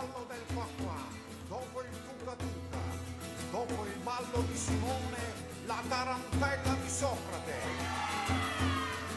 [0.00, 0.96] ballo del qua qua,
[1.48, 2.78] dopo il tuca tuca,
[3.50, 5.18] dopo il ballo di Simone,
[5.66, 7.58] la tarantella di Socrate.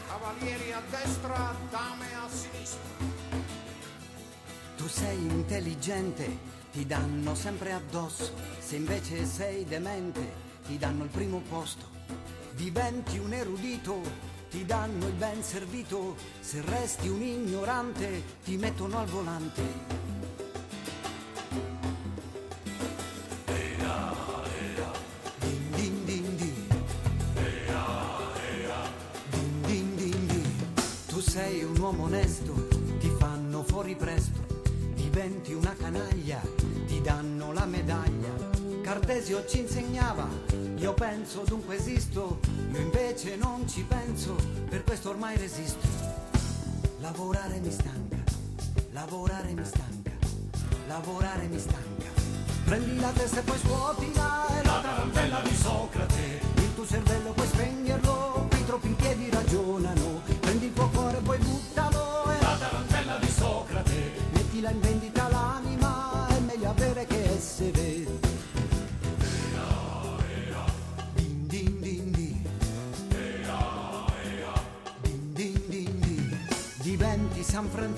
[0.06, 2.82] Cavalieri a destra, dame a sinistra.
[4.76, 6.38] Tu sei intelligente,
[6.70, 8.34] ti danno sempre addosso.
[8.58, 10.34] Se invece sei demente,
[10.66, 11.86] ti danno il primo posto.
[12.52, 14.00] Diventi un erudito,
[14.50, 16.16] ti danno il ben servito.
[16.40, 20.04] Se resti un ignorante, ti mettono al volante.
[39.24, 40.28] Cartesio ci insegnava,
[40.76, 44.36] io penso dunque esisto, io invece non ci penso,
[44.68, 45.88] per questo ormai resisto.
[47.00, 48.18] Lavorare mi stanca,
[48.92, 50.10] lavorare mi stanca,
[50.88, 52.04] lavorare mi stanca.
[52.66, 56.40] Prendi la testa e poi scuotila, è la tarantella di Socrate.
[56.56, 57.73] Il tuo cervello puoi spegnerlo,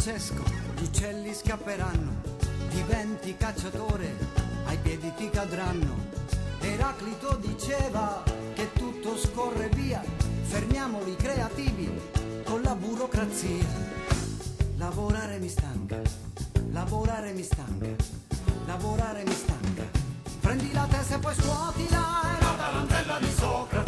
[0.07, 0.45] Francesco,
[0.77, 2.23] gli uccelli scapperanno.
[2.69, 4.15] Diventi cacciatore,
[4.67, 5.97] ai piedi ti cadranno.
[6.61, 8.23] Eraclito diceva
[8.55, 10.01] che tutto scorre via,
[10.43, 11.91] fermiamoli creativi
[12.45, 13.67] con la burocrazia.
[14.77, 16.01] Lavorare mi stanca,
[16.71, 17.89] lavorare mi stanca,
[18.65, 19.83] lavorare mi stanca.
[20.41, 23.86] Prendi la testa e poi scuotila, è la tarantella di Socrate.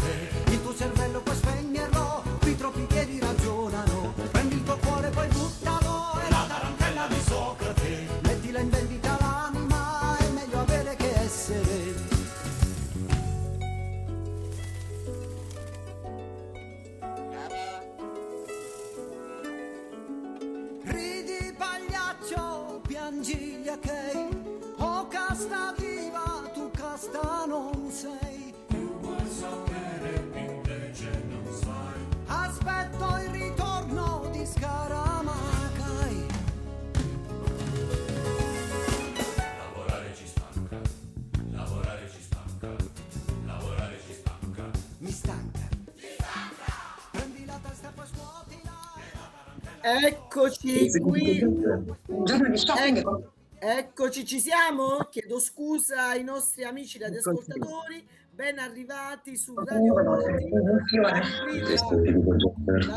[50.38, 51.42] Eccoci qui.
[51.42, 55.08] Un giorno di shopping con Ecco- eccoci, ci siamo?
[55.10, 58.06] Chiedo scusa ai nostri amici radioascoltatori.
[58.30, 59.94] Ben arrivati su Radio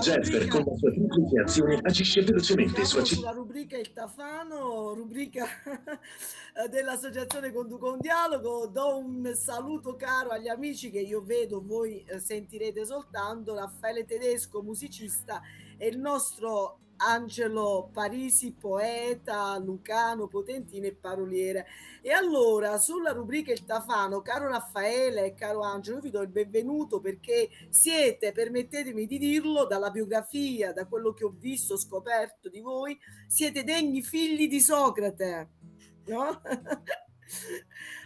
[0.01, 5.47] Jeffer con la sua triplice azione agisce velocemente AC sulla rubrica Il Tafano, rubrica
[6.69, 8.67] dell'Associazione Conduca un Dialogo.
[8.67, 14.61] Do un saluto caro agli amici che io vedo, voi eh, sentirete soltanto, Raffaele Tedesco,
[14.61, 15.41] musicista,
[15.75, 21.65] e il nostro Angelo Parisi, poeta, lucano, potentino e paroliere.
[22.01, 26.27] E allora, sulla rubrica Il Tafano, caro Raffaele e caro Angelo, io vi do il
[26.29, 32.59] benvenuto perché siete, permettetemi di dirlo, dalla biografia, da quello che ho visto, scoperto di
[32.59, 32.97] voi,
[33.27, 35.49] siete degni figli di Socrate.
[36.05, 36.27] No?
[36.41, 36.41] ah,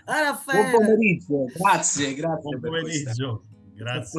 [0.05, 4.09] Buon Raffaele, pomeriggio, grazie, grazie Buon per questa- pomeriggio, per grazie.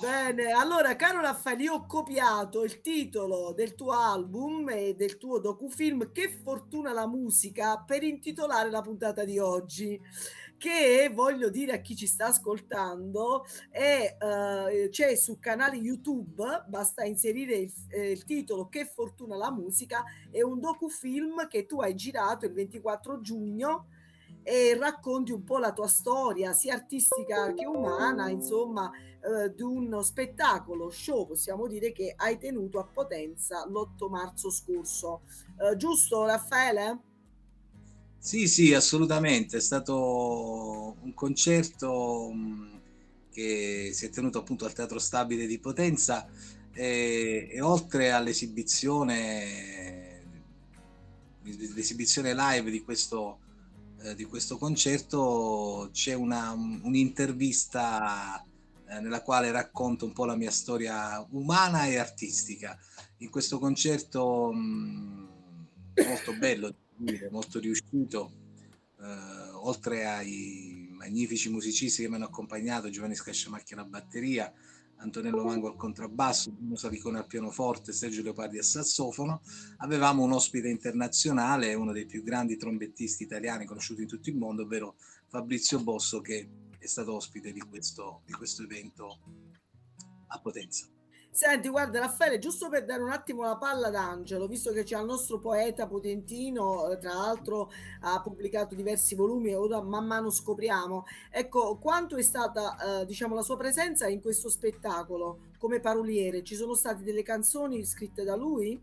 [0.00, 5.40] Bene, allora caro Raffaele, io ho copiato il titolo del tuo album e del tuo
[5.40, 10.00] docufilm Che fortuna la musica per intitolare la puntata di oggi,
[10.56, 17.02] che voglio dire a chi ci sta ascoltando è, eh, c'è sul canale YouTube, basta
[17.04, 21.96] inserire il, eh, il titolo Che fortuna la musica, è un docufilm che tu hai
[21.96, 23.86] girato il 24 giugno
[24.48, 30.02] e racconti un po' la tua storia sia artistica che umana, insomma, eh, di uno
[30.02, 35.20] spettacolo show, possiamo dire, che hai tenuto a Potenza l'8 marzo scorso.
[35.60, 36.98] Eh, giusto, Raffaele?
[38.16, 39.58] Sì, sì, assolutamente.
[39.58, 42.80] È stato un concerto mh,
[43.30, 46.26] che si è tenuto appunto al Teatro Stabile di Potenza
[46.72, 50.22] e, e oltre all'esibizione,
[51.42, 53.40] l'esibizione live di questo,
[54.02, 58.44] eh, di questo concerto c'è una, un'intervista
[58.86, 62.78] eh, nella quale racconto un po' la mia storia umana e artistica.
[63.18, 65.28] In questo concerto mh,
[66.06, 66.74] molto bello,
[67.30, 68.32] molto riuscito,
[69.00, 74.52] eh, oltre ai magnifici musicisti che mi hanno accompagnato, Giovanni Scasciamacchi alla batteria,
[74.98, 79.42] Antonello Mango al contrabbasso, Bruno Salicone al pianoforte, Sergio Leopardi al sassofono.
[79.78, 84.62] Avevamo un ospite internazionale, uno dei più grandi trombettisti italiani conosciuti in tutto il mondo,
[84.62, 84.96] ovvero
[85.28, 86.48] Fabrizio Bosso, che
[86.78, 89.18] è stato ospite di questo, di questo evento
[90.28, 90.86] a Potenza.
[91.30, 94.98] Senti, guarda Raffaele, giusto per dare un attimo la palla ad Angelo, visto che c'è
[94.98, 97.70] il nostro poeta potentino, eh, tra l'altro
[98.00, 101.06] ha pubblicato diversi volumi e ora man mano scopriamo.
[101.30, 106.42] Ecco, quanto è stata, eh, diciamo, la sua presenza in questo spettacolo come paroliere?
[106.42, 108.80] Ci sono state delle canzoni scritte da lui?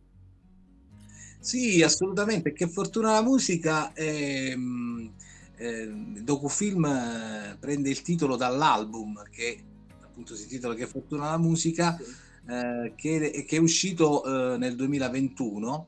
[1.40, 2.54] Sì, assolutamente.
[2.54, 3.94] Che fortuna la musica.
[3.94, 5.12] Ehm,
[5.58, 9.62] eh, il docufilm prende il titolo dall'album che
[10.02, 11.98] appunto si intitola Che fortuna la musica.
[11.98, 15.88] Sì eh, che, che, è uscito eh, nel 2021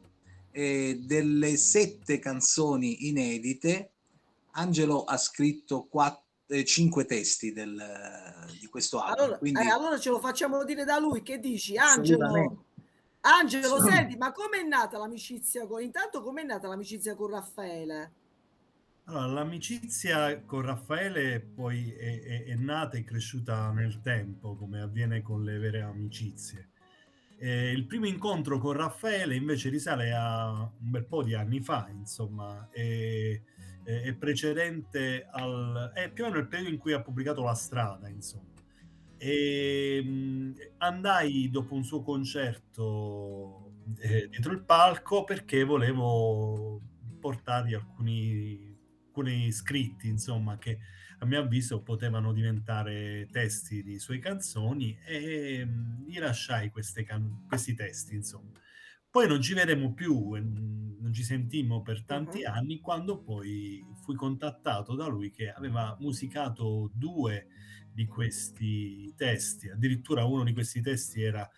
[0.52, 3.92] e delle sette canzoni inedite
[4.58, 7.82] Angelo ha scritto quattro, eh, cinque testi del,
[8.60, 9.24] di questo album.
[9.24, 9.62] Allora, quindi...
[9.62, 11.78] eh, allora, ce lo facciamo dire da lui, che dici?
[11.78, 12.66] Angelo,
[13.22, 15.82] Angelo senti, ma com'è nata l'amicizia con...
[15.82, 18.12] Intanto com'è nata l'amicizia con Raffaele?
[19.10, 25.22] Allora, l'amicizia con Raffaele poi è, è, è, nata e cresciuta nel tempo, come avviene
[25.22, 26.72] con le vere amicizie.
[27.38, 31.88] E il primo incontro con Raffaele invece risale a un bel po' di anni fa,
[31.90, 33.42] insomma, è,
[33.86, 35.92] è precedente al...
[35.94, 38.52] è più o meno il periodo in cui ha pubblicato La strada, insomma.
[39.16, 46.82] E andai dopo un suo concerto eh, dietro il palco perché volevo
[47.22, 48.77] portargli alcuni
[49.18, 50.78] alcuni scritti, insomma, che
[51.20, 56.72] a mio avviso potevano diventare testi di sue canzoni e mh, gli lasciai
[57.06, 58.52] can- questi testi, insomma.
[59.10, 62.52] Poi non ci vedemmo più, non ci sentimmo per tanti uh-huh.
[62.52, 67.48] anni, quando poi fui contattato da lui che aveva musicato due
[67.92, 71.50] di questi testi, addirittura uno di questi testi era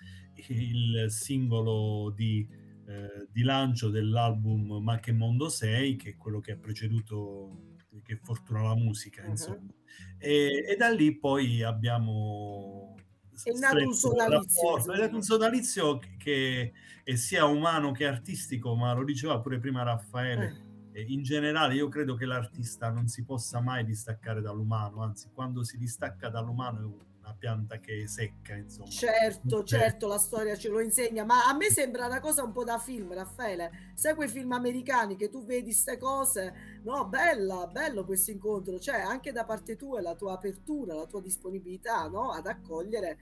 [0.48, 2.48] il singolo di
[2.90, 8.18] eh, di lancio dell'album Ma che mondo sei, che è quello che ha preceduto Che
[8.18, 9.30] fortuna la musica, uh-huh.
[9.30, 9.70] insomma.
[10.18, 12.96] E, e, da lì poi abbiamo...
[13.44, 14.92] È nato un sodalizio.
[14.92, 19.60] È nato un sodalizio che, che è sia umano che artistico, ma lo diceva pure
[19.60, 20.68] prima Raffaele.
[20.92, 21.04] Eh.
[21.04, 25.78] In generale, io credo che l'artista non si possa mai distaccare dall'umano, anzi, quando si
[25.78, 28.90] distacca dall'umano è un una pianta che è secca, insomma.
[28.90, 32.64] Certo, certo, la storia ce lo insegna, ma a me sembra una cosa un po'
[32.64, 33.92] da film, Raffaele.
[33.94, 36.82] Sai quei film americani che tu vedi queste cose?
[36.84, 41.22] No, bella, bello questo incontro, cioè anche da parte tua la tua apertura, la tua
[41.22, 42.32] disponibilità, no?
[42.32, 43.18] Ad accogliere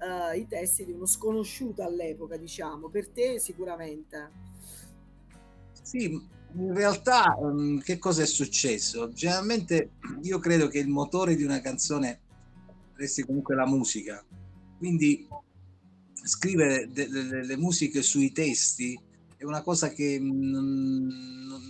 [0.00, 4.50] uh, i testi di uno sconosciuto all'epoca, diciamo, per te sicuramente.
[5.82, 6.20] Sì,
[6.54, 9.12] in realtà um, che cosa è successo?
[9.12, 9.92] Generalmente
[10.22, 12.20] io credo che il motore di una canzone
[13.02, 14.24] resti comunque la musica.
[14.78, 15.28] Quindi
[16.24, 18.98] scrivere delle de- musiche sui testi
[19.36, 21.06] è una cosa che non,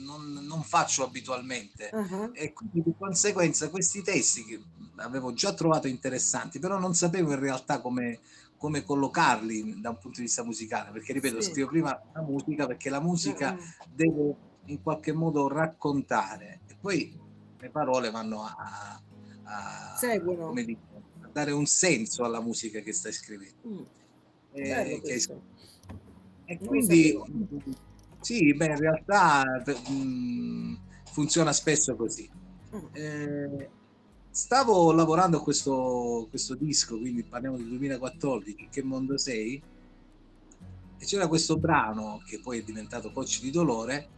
[0.04, 2.30] non, non faccio abitualmente uh-huh.
[2.34, 4.62] e quindi di conseguenza questi testi che
[4.96, 8.20] avevo già trovato interessanti, però non sapevo in realtà come,
[8.58, 11.50] come collocarli da un punto di vista musicale, perché ripeto, sì.
[11.50, 13.90] scrivo prima la musica perché la musica uh-huh.
[13.94, 14.36] deve
[14.66, 17.18] in qualche modo raccontare e poi
[17.58, 19.00] le parole vanno a,
[19.44, 20.48] a seguono.
[20.48, 20.91] Come dico,
[21.32, 23.68] dare un senso alla musica che stai scrivendo.
[23.68, 23.82] Mm.
[24.52, 25.26] Eh, che...
[26.44, 27.18] E quindi
[28.22, 30.74] sì, beh, in realtà mh, mm,
[31.10, 32.30] funziona spesso così.
[32.74, 32.84] Mm.
[32.92, 33.70] Eh,
[34.30, 39.60] stavo lavorando a questo, questo disco, quindi parliamo del 2014, Che mondo sei?
[40.98, 44.08] E c'era questo brano che poi è diventato Cocci di dolore,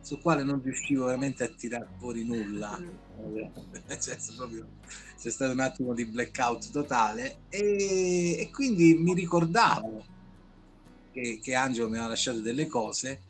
[0.00, 2.76] sul quale non riuscivo veramente a tirare fuori nulla.
[2.78, 2.94] Mm.
[4.00, 4.66] Cioè, proprio,
[5.18, 10.04] c'è stato un attimo di blackout totale e, e quindi mi ricordavo
[11.12, 13.20] che, che, Angelo mi aveva lasciato delle cose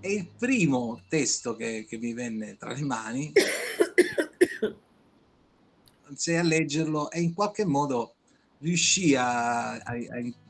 [0.00, 3.32] e il primo testo che, che mi venne tra le mani
[6.08, 8.14] iniziai a leggerlo e in qualche modo
[8.58, 9.94] riuscì a, a,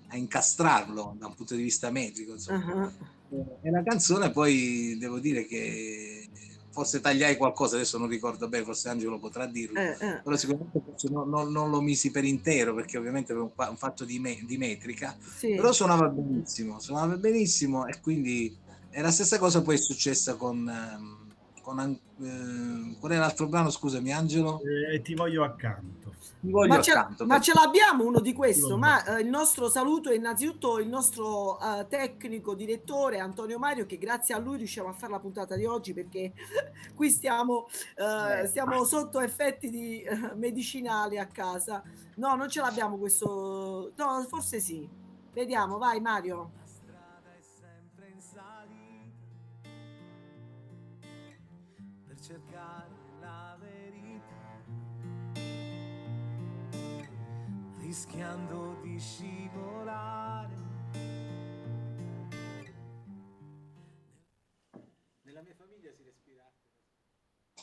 [0.08, 2.34] a incastrarlo da un punto di vista metrico.
[2.48, 3.18] Uh-huh
[3.62, 6.28] e la canzone poi devo dire che
[6.80, 10.20] forse tagliai qualcosa, adesso non ricordo bene, forse Angelo potrà dirlo, eh, eh.
[10.24, 14.06] però sicuramente non, non, non, lo misi per intero perché ovviamente è un, un fatto
[14.06, 15.54] di, me, di metrica, sì.
[15.56, 18.56] però suonava benissimo, suonava benissimo e quindi
[18.88, 21.26] è la stessa cosa poi è successa con, um,
[21.60, 21.78] con
[22.22, 23.68] eh, qual è l'altro brano?
[23.68, 24.62] Scusami, Angelo.
[24.90, 26.14] E ti voglio accanto.
[26.66, 27.26] Ma ce, accanto.
[27.26, 31.58] ma ce l'abbiamo uno di questo, ma eh, il nostro saluto è innanzitutto il nostro
[31.60, 35.66] eh, tecnico, direttore Antonio Mario, che grazie a lui riusciamo a fare la puntata di
[35.66, 36.32] oggi perché
[36.94, 37.66] qui stiamo,
[37.96, 41.82] eh, Eh, stiamo sotto effetti di, eh, medicinali a casa.
[42.16, 44.88] No, non ce l'abbiamo questo, no, forse sì.
[45.32, 46.52] Vediamo, vai Mario.
[57.90, 60.54] Rischiando di scivolare.
[65.22, 66.48] Nella mia famiglia si respira.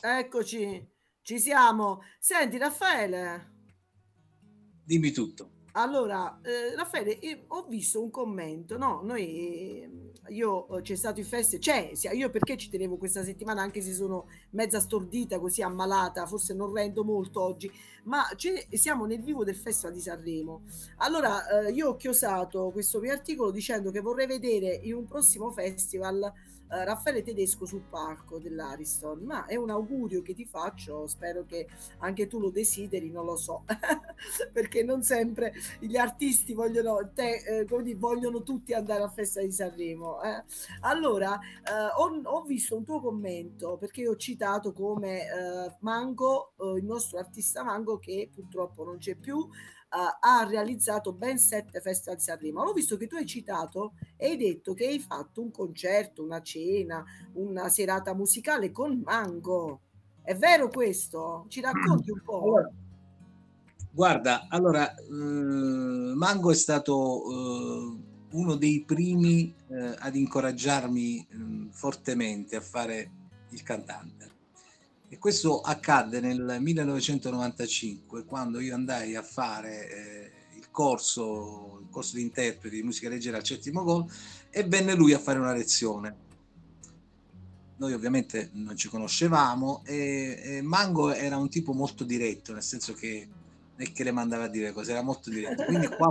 [0.02, 0.86] Eccoci,
[1.22, 2.02] ci siamo.
[2.18, 3.52] Senti Raffaele.
[4.84, 5.57] Dimmi tutto.
[5.72, 9.00] Allora, eh, Raffaele, io ho visto un commento, no?
[9.04, 9.90] Noi, eh,
[10.30, 13.92] io eh, c'è stato il festival, sia- io perché ci tenevo questa settimana, anche se
[13.92, 17.70] sono mezza stordita, così ammalata, forse non rendo molto oggi,
[18.04, 18.24] ma
[18.72, 20.62] siamo nel vivo del Festival di Sanremo.
[20.96, 25.50] Allora, eh, io ho chiosato questo mio articolo dicendo che vorrei vedere in un prossimo
[25.50, 26.32] festival
[26.70, 31.66] eh, Raffaele Tedesco sul palco dell'Ariston, ma è un augurio che ti faccio, spero che
[31.98, 33.64] anche tu lo desideri, non lo so,
[34.52, 39.52] perché non sempre gli artisti vogliono, te, eh, dire, vogliono tutti andare al Festa di
[39.52, 40.22] Sanremo.
[40.22, 40.44] eh.
[40.80, 46.52] Allora, eh, ho, ho visto un tuo commento perché io ho citato come eh, Mango,
[46.76, 49.48] il nostro artista Mango, che purtroppo non c'è più,
[49.90, 52.64] ha realizzato ben sette festival di Sanremo.
[52.64, 56.42] L'ho visto che tu hai citato e hai detto che hai fatto un concerto, una
[56.42, 57.04] cena,
[57.34, 59.80] una serata musicale con Mango.
[60.22, 61.46] È vero questo?
[61.48, 62.42] Ci racconti un po'?
[62.42, 62.70] Allora,
[63.90, 65.04] guarda, allora, eh,
[66.14, 67.96] Mango è stato eh,
[68.32, 73.10] uno dei primi eh, ad incoraggiarmi eh, fortemente a fare
[73.50, 74.27] il cantante.
[75.10, 82.16] E questo accadde nel 1995, quando io andai a fare eh, il corso, il corso
[82.16, 84.04] di interpreti di musica leggera al Settimo Gol
[84.50, 86.26] e venne lui a fare una lezione.
[87.76, 92.92] Noi ovviamente non ci conoscevamo e, e Mango era un tipo molto diretto, nel senso
[92.92, 93.26] che
[93.76, 95.64] non è che le mandava a dire cose, era molto diretto.
[95.64, 96.08] Quindi qua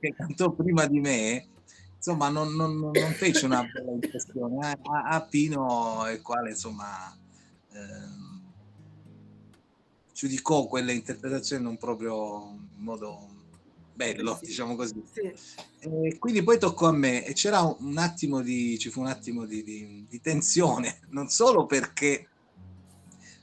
[0.00, 1.48] che cantò prima di me,
[1.96, 7.14] insomma, non, non- non- fece una bella impressione eh, a, a Pino, il quale insomma
[10.12, 13.28] giudicò quelle interpretazioni non proprio in modo
[13.94, 14.46] bello, Sì.
[14.46, 15.02] diciamo così.
[15.12, 15.32] Sì.
[15.80, 19.06] E quindi poi toccò a me e c'era un un attimo di, ci fu un
[19.08, 22.28] attimo di, di- di tensione, non solo perché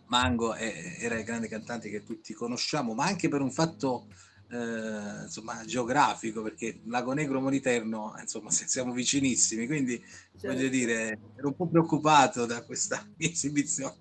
[0.07, 4.07] Mango è- era il grande cantante che tutti conosciamo, ma anche per un fatto
[4.51, 10.01] eh, insomma, geografico, perché Lago Negro Moniterno, insomma, siamo vicinissimi, quindi
[10.41, 10.75] voglio Certo.
[10.75, 13.97] dire, ero un po' preoccupato da questa mia esibizione.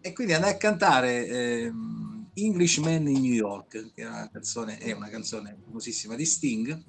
[0.00, 4.92] E quindi andai a cantare ehm, Englishman in New York, che è una canzone, è
[4.92, 6.82] una canzone famosissima di Sting.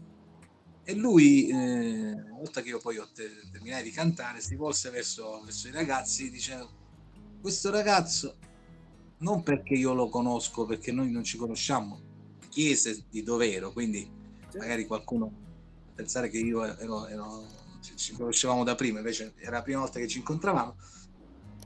[0.84, 4.90] E lui, eh, una volta che io poi ho te- terminai di cantare, si volse
[4.90, 6.72] verso, verso i ragazzi dicendo:
[7.40, 8.38] Questo ragazzo,
[9.20, 12.11] non perché io lo conosco, perché noi non ci conosciamo,
[12.52, 14.08] chiese di dovero, quindi
[14.58, 15.32] magari qualcuno
[15.96, 17.48] pensare che io ero, ero-
[17.96, 20.76] ci, conoscevamo da prima, invece era la prima volta che ci incontravamo.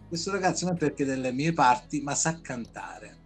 [0.07, 3.23] Questo ragazzo non è perché delle mie parti, ma sa cantare.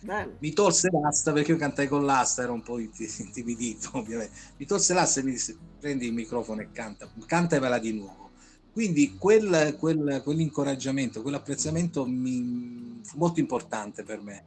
[0.00, 0.36] Bello.
[0.38, 4.34] Mi tolse l'asta perché io cantai con l'asta, ero un po' inti- intimidito ovviamente.
[4.58, 8.30] Mi tolse l'asta e mi disse prendi il microfono e canta, cantamela di nuovo.
[8.70, 14.44] Quindi quel, quel- quell'incoraggiamento, quell'apprezzamento mi, fu molto importante per me.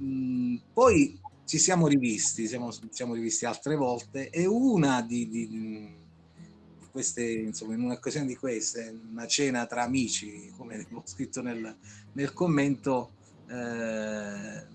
[0.00, 6.86] Mm, poi ci siamo rivisti, siamo, siamo rivisti altre volte e una di, di- di
[6.90, 11.76] queste, insomma, in un'occasione di queste, una cena tra amici, come ho scritto nel,
[12.12, 13.14] nel commento,
[13.46, 14.70] eh,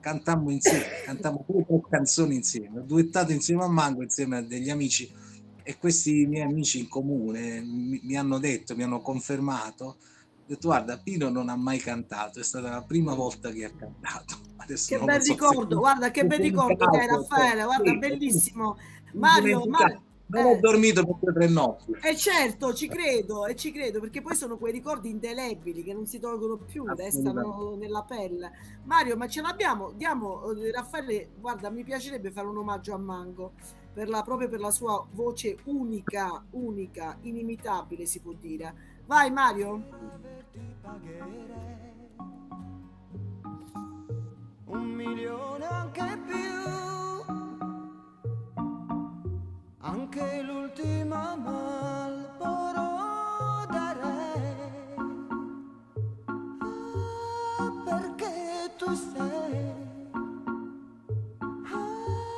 [0.00, 5.10] cantammo insieme, cantammo due canzoni insieme, ho duettato insieme a Mango, insieme a degli amici
[5.62, 9.98] e questi miei amici in comune mi, mi hanno detto, mi hanno confermato,
[10.48, 14.36] detto guarda Pino non ha mai cantato, è stata la prima volta che ha cantato.
[14.56, 17.98] Adesso Che bel so se- ricordo, guarda che bel ricordo che hai Raffaele, guarda Sì,
[17.98, 18.76] bellissimo.
[19.12, 19.64] Mario.
[19.66, 20.58] Mario, non ho eh.
[20.58, 21.92] dormito per due o tre notti.
[22.02, 26.06] E certo, ci credo, e ci credo, perché poi sono quei ricordi indelebili che non
[26.06, 27.86] si tolgono più, restano Assolutamente.
[27.86, 28.50] nella pelle.
[28.84, 29.92] Mario, ma ce l'abbiamo?
[29.92, 33.52] Diamo, eh, Raffaele, guarda, mi piacerebbe fare un omaggio a Mango,
[33.92, 38.96] per la, proprio per la sua voce unica, unica, inimitabile si può dire.
[39.06, 39.82] Vai Mario
[40.52, 41.96] ti pagherei
[44.66, 46.36] un milione anche più,
[49.80, 52.86] anche l'ultima malboro
[53.70, 54.96] darei,
[56.26, 59.74] ah, perché tu sei.
[61.72, 62.28] Ah,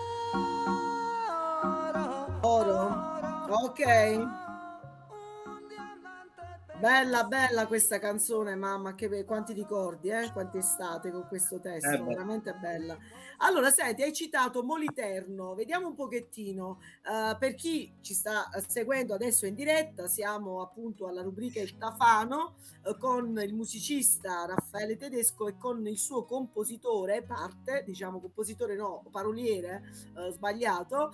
[2.42, 2.80] Oro.
[3.50, 4.39] Ok.
[6.80, 10.30] Bella, bella questa canzone, mamma, che be- quanti ricordi, eh?
[10.32, 12.96] Quante estate con questo testo, Eh veramente bella.
[13.42, 19.12] Allora, senti, hai citato Moliterno, vediamo un pochettino, eh, per chi ci sta eh, seguendo
[19.12, 22.54] adesso in diretta, siamo appunto alla rubrica Il Tafano
[22.86, 29.04] eh, con il musicista Raffaele Tedesco e con il suo compositore, parte, diciamo compositore no,
[29.10, 29.82] paroliere,
[30.16, 31.12] eh, sbagliato,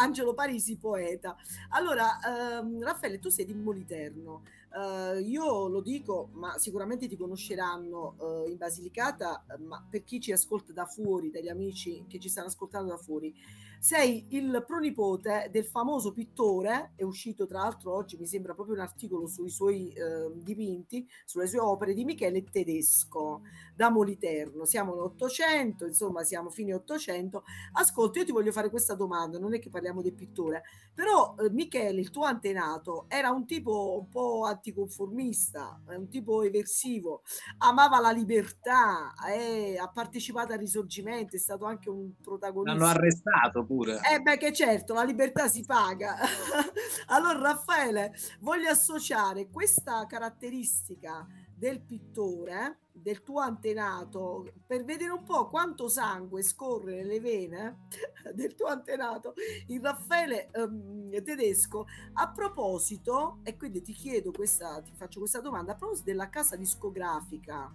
[0.00, 1.36] Angelo Parisi, poeta.
[1.70, 2.18] Allora,
[2.58, 4.42] ehm, Raffaele, tu sei di Moliterno.
[4.76, 10.32] Eh, io lo dico, ma sicuramente ti conosceranno eh, in Basilicata, ma per chi ci
[10.32, 13.34] ascolta da fuori, dagli amici che ci stanno ascoltando da fuori,
[13.78, 18.82] sei il pronipote del famoso pittore, è uscito tra l'altro oggi, mi sembra proprio un
[18.82, 23.42] articolo sui suoi eh, dipinti, sulle sue opere di Michele Tedesco
[23.74, 24.64] da Moliterno.
[24.64, 27.44] Siamo nell'Ottocento, insomma, siamo fine Ottocento.
[27.72, 30.62] Ascolta, io ti voglio fare questa domanda, non è che parliamo del pittore,
[30.94, 37.22] però eh, Michele, il tuo antenato, era un tipo un po' anticonformista, un tipo eversivo,
[37.58, 42.78] amava la libertà, eh, ha partecipato al risorgimento, è stato anche un protagonista.
[42.78, 44.00] L'hanno arrestato pure.
[44.12, 46.16] Eh beh, che certo, la libertà si paga.
[47.06, 55.48] allora, Raffaele, voglio associare questa caratteristica del pittore, del tuo antenato, per vedere un po'
[55.48, 57.86] quanto sangue scorre nelle vene
[58.34, 59.34] del tuo antenato,
[59.68, 61.86] il Raffaele ehm, tedesco.
[62.14, 66.56] A proposito, e quindi ti chiedo questa, ti faccio questa domanda, a proposito della casa
[66.56, 67.74] discografica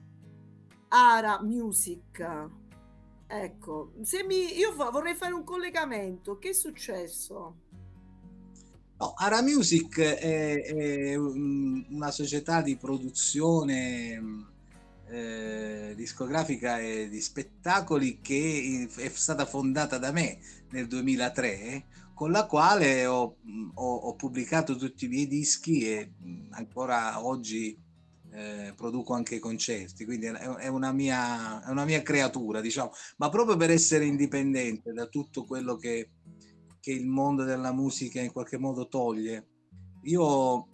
[0.90, 2.60] Ara Music.
[3.34, 6.38] Ecco, se mi, io vorrei fare un collegamento.
[6.38, 7.56] Che è successo?
[9.00, 14.50] No, Ara Music è, è un- una società di produzione
[15.08, 22.46] eh, discografica e di spettacoli che è stata fondata da me nel 2003, con la
[22.46, 23.38] quale ho,
[23.74, 26.14] ho- ho pubblicato tutti i miei dischi e
[26.52, 27.78] ancora oggi
[28.32, 33.30] eh, produco anche concerti, quindi è, è una mia, è una mia creatura, diciamo, ma
[33.30, 36.12] proprio per essere indipendente da tutto quello che
[36.82, 39.48] che il mondo della musica in qualche modo toglie.
[40.06, 40.68] Io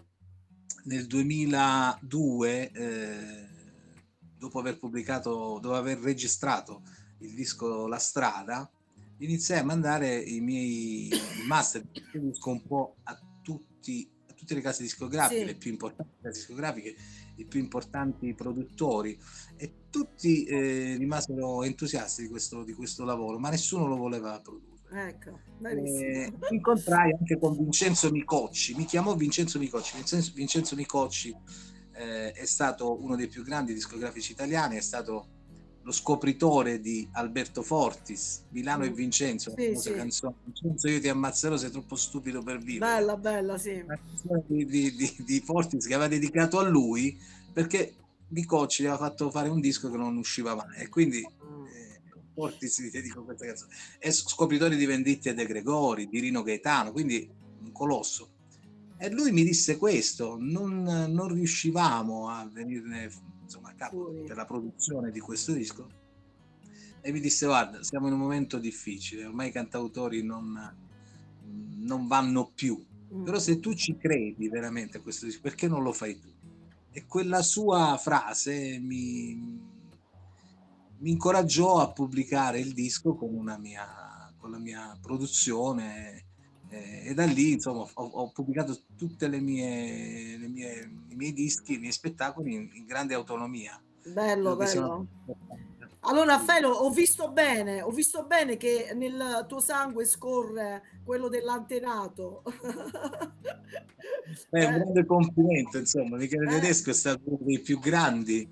[0.85, 3.47] nel 2002, eh,
[4.37, 6.81] dopo aver pubblicato, dopo aver registrato
[7.19, 8.71] il disco La Strada,
[9.17, 11.09] iniziai a mandare i miei
[11.45, 15.45] master un po' a, tutti, a tutte le case discografiche, Sì.
[15.45, 16.95] le più importanti case discografiche,
[17.37, 19.17] i più importanti produttori
[19.55, 24.75] e tutti eh, rimasero entusiasti di questo, di questo lavoro, ma nessuno lo voleva produrre.
[24.89, 29.95] Ecco, Eh, incontrai anche con Vincenzo Micocci, mi chiamò Vincenzo Micocci.
[29.95, 31.35] Vincenzo, Vincenzo Micocci
[31.93, 35.36] eh, è stato uno dei più grandi discografici italiani, è stato
[35.87, 38.93] lo scopritore di Alberto Fortis, Milano e Mm.
[38.93, 39.93] Vincenzo, la Sì, sì.
[39.93, 42.91] canzone Vincenzo io ti ammazzerò, sei troppo stupido per vivere.
[42.91, 43.81] Bella, bella, sì.
[44.47, 47.17] Di, di- di- Fortis che aveva dedicato a lui
[47.53, 47.95] perché
[48.29, 51.65] Micocci gli aveva fatto fare un disco che non usciva mai e quindi Mm.
[51.67, 52.01] eh,
[52.33, 53.73] Fortis gli dedico questa canzone.
[53.97, 57.29] È scopritore di Venditti e De Gregori, di Rino Gaetano, quindi
[57.61, 58.31] un colosso.
[58.97, 63.09] E lui mi disse questo, non, non riuscivamo a venirne
[63.47, 64.23] insomma, a capo Fuori.
[64.25, 65.87] per la produzione di questo disco.
[67.01, 70.75] E mi disse, guarda, siamo in un momento difficile, ormai i cantautori non,
[71.77, 72.83] non vanno più,
[73.13, 73.23] Mm.
[73.23, 76.27] però se tu ci credi veramente a questo disco, perché non lo fai tu?
[76.91, 79.33] E quella sua frase mi,
[80.97, 86.25] mi incoraggiò a pubblicare il disco con, una mia, con la mia produzione
[86.69, 91.75] e da lì insomma ho, ho pubblicato tutte le mie, le mie, i miei dischi,
[91.75, 93.81] i miei spettacoli in, in grande autonomia.
[94.05, 95.07] Bello, bello.
[95.25, 95.35] una-
[96.01, 102.43] Allora, Raffaele, ho visto bene, ho visto bene che nel tuo sangue scorre quello dell'antenato.
[104.49, 106.59] È un Eh, grande complimento, insomma, Michele Eh.
[106.59, 108.47] Tedesco è stato uno dei più grandi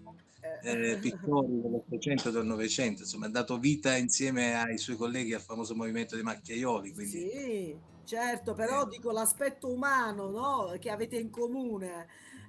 [0.63, 5.33] eh, eh, pittori dell'Ottocento e del Novecento, insomma, ha dato vita insieme ai suoi colleghi
[5.33, 7.75] al famoso movimento dei macchiaioli, quindi Sì,
[8.05, 10.77] certo, però dico l'aspetto umano, no?
[10.79, 12.07] Che avete in comune.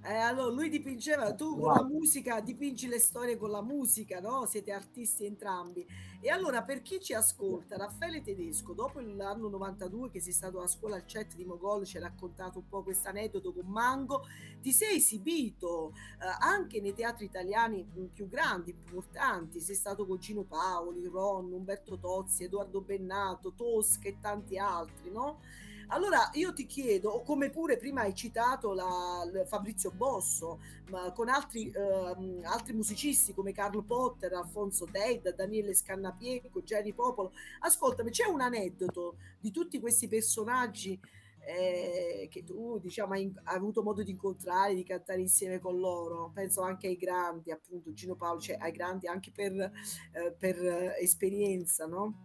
[0.09, 4.47] Eh, allora, lui dipingeva, tu con la musica dipingi le storie con la musica, no?
[4.47, 5.85] Siete artisti entrambi.
[6.21, 10.69] E allora, per chi ci ascolta, Raffaele Tedesco, dopo l'anno 92 che sei stato a
[10.69, 14.23] scuola al CET di Mogol, ci hai raccontato un po' questo aneddoto con Mango,
[14.62, 20.07] ti sei esibito eh, anche nei teatri italiani mh, più grandi, più importanti, sei stato
[20.07, 25.40] con Gino Paoli, Ron, Umberto Tozzi, Edoardo Bennato, Tosca e tanti altri, no?
[25.88, 31.70] Allora io ti chiedo, come pure prima hai citato la- Fabrizio Bosso, ma con altri,
[31.70, 38.40] ehm, altri musicisti come Carlo Potter, Alfonso Deid, Daniele Scannapieco, Jerry Popolo, ascoltami, c'è un
[38.40, 40.99] aneddoto di tutti questi personaggi
[41.49, 46.31] eh, che tu diciamo hai, hai, avuto modo di incontrare, di cantare insieme con loro.
[46.35, 50.57] Penso anche ai grandi, appunto Gino Paolo, cioè ai grandi anche per, eh, per
[50.99, 52.25] esperienza, no?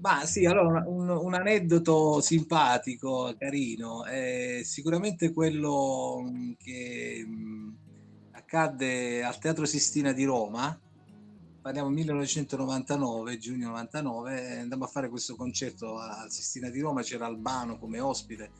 [0.00, 7.68] Ma sì, allora un, un aneddoto simpatico, carino, è sicuramente quello mm, che mm,
[8.32, 10.78] accadde al Teatro Sistina di Roma,
[11.62, 17.78] parliamo 1999, giugno 99, andammo a fare questo concerto al Sistina di Roma, c'era Albano
[17.78, 18.50] come ospite,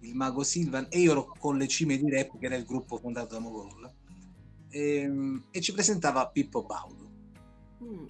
[0.00, 2.96] il mago Silvan e io ero con le cime di rap che era il gruppo
[2.96, 3.92] fondato da Mogol
[4.74, 7.10] e, ehm, e ci presentava Pippo Baudo.
[7.82, 8.06] Mm.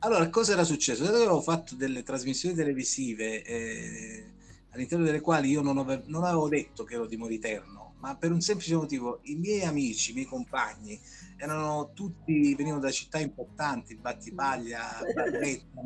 [0.00, 1.02] Allora, cosa era successo?
[1.04, 4.24] Io avevo fatto delle trasmissioni televisive eh,
[4.70, 8.30] all'interno delle quali io non, ave- non avevo detto che ero di Moriterno, ma per
[8.30, 11.00] un semplice motivo, i miei amici, i miei compagni,
[11.36, 15.80] erano tutti, venivano da città importanti, Battipaglia, Barletta,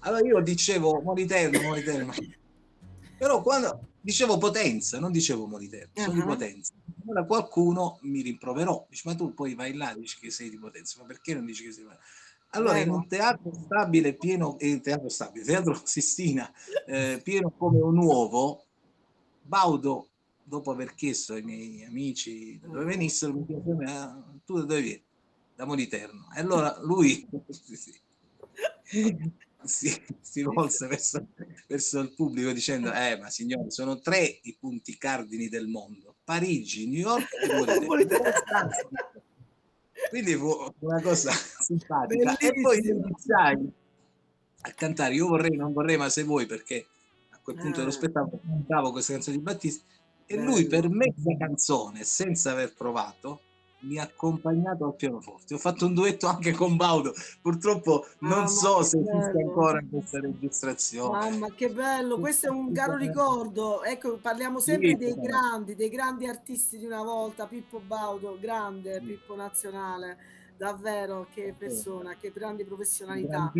[0.00, 2.12] allora io dicevo Moliterno, Moliterno,
[3.16, 6.14] però quando dicevo Potenza, non dicevo Moliterno, sono uh-huh.
[6.14, 6.72] di Potenza.
[7.04, 10.58] Allora qualcuno mi rimproverò, dice ma tu poi vai là e dici che sei di
[10.58, 12.19] Potenza, ma perché non dici che sei di Potenza?
[12.50, 16.52] Allora, in un teatro stabile, pieno, eh, teatro stabile, teatro Sistina,
[16.86, 18.64] eh, pieno come un uovo,
[19.42, 20.08] Baudo
[20.42, 24.80] dopo aver chiesto ai miei amici da dove venissero, mi chiese ah, tu da dove
[24.80, 25.02] vieni?
[25.54, 26.28] Da Moliterno.
[26.34, 27.94] E allora lui si,
[29.62, 31.24] si, si volse verso,
[31.68, 36.88] verso, il pubblico dicendo, eh ma signori, sono tre i punti cardini del mondo, Parigi,
[36.88, 38.32] New York e Moliterno.
[40.08, 42.36] Quindi fu una cosa simpatica.
[42.38, 42.50] Bellissimo.
[42.50, 43.72] E poi iniziai
[44.62, 46.86] a cantare, io vorrei, non vorrei, ma se vuoi, perché
[47.30, 47.78] a quel punto ah.
[47.80, 49.84] dello spettacolo cantavo questa canzone di Battista
[50.26, 53.40] e lui per mezza canzone, senza aver provato,
[53.80, 55.54] mi ha accompagnato al pianoforte.
[55.54, 57.12] Ho fatto un duetto anche con Baudo.
[57.40, 61.30] Purtroppo non ah, so se esiste ancora questa registrazione.
[61.30, 62.18] Mamma, che bello!
[62.18, 63.82] Questo è un caro ricordo.
[63.82, 65.20] Ecco, parliamo sempre sì, dei sì.
[65.20, 67.46] grandi, dei grandi artisti di una volta.
[67.46, 70.38] Pippo Baudo, grande, Pippo nazionale.
[70.56, 73.50] Davvero, che persona, che grande professionalità.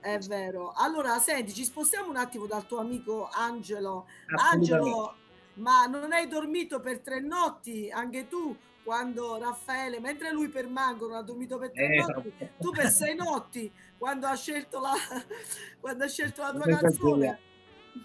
[0.00, 0.72] È vero.
[0.74, 4.06] Allora, senti, ci spostiamo un attimo dal tuo amico Angelo.
[4.50, 5.14] Angelo,
[5.54, 11.06] ma non hai dormito per tre notti anche tu quando Raffaele, mentre lui per Mango
[11.08, 12.48] non ha dormito per tre eh, notti, no.
[12.58, 14.92] tu per sei notti quando ha scelto la,
[15.80, 17.38] quando ha scelto la tua canzone.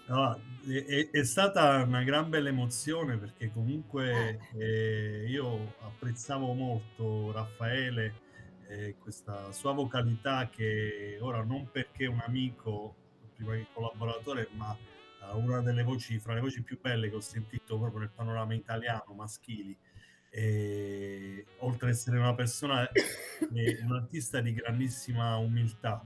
[0.06, 5.22] No, è, è, stata una gran bella emozione perché comunque eh.
[5.22, 8.26] Eh, io apprezzavo molto Raffaele
[8.68, 12.94] e questa sua vocalità che ora non perché un amico,
[13.34, 14.76] prima che collaboratore, ma
[15.34, 19.12] una delle voci, fra le voci più belle che ho sentito proprio nel panorama italiano,
[19.14, 19.76] maschili.
[20.30, 22.92] E, oltre ad essere una persona, è
[23.82, 26.04] un artista di grandissima umiltà,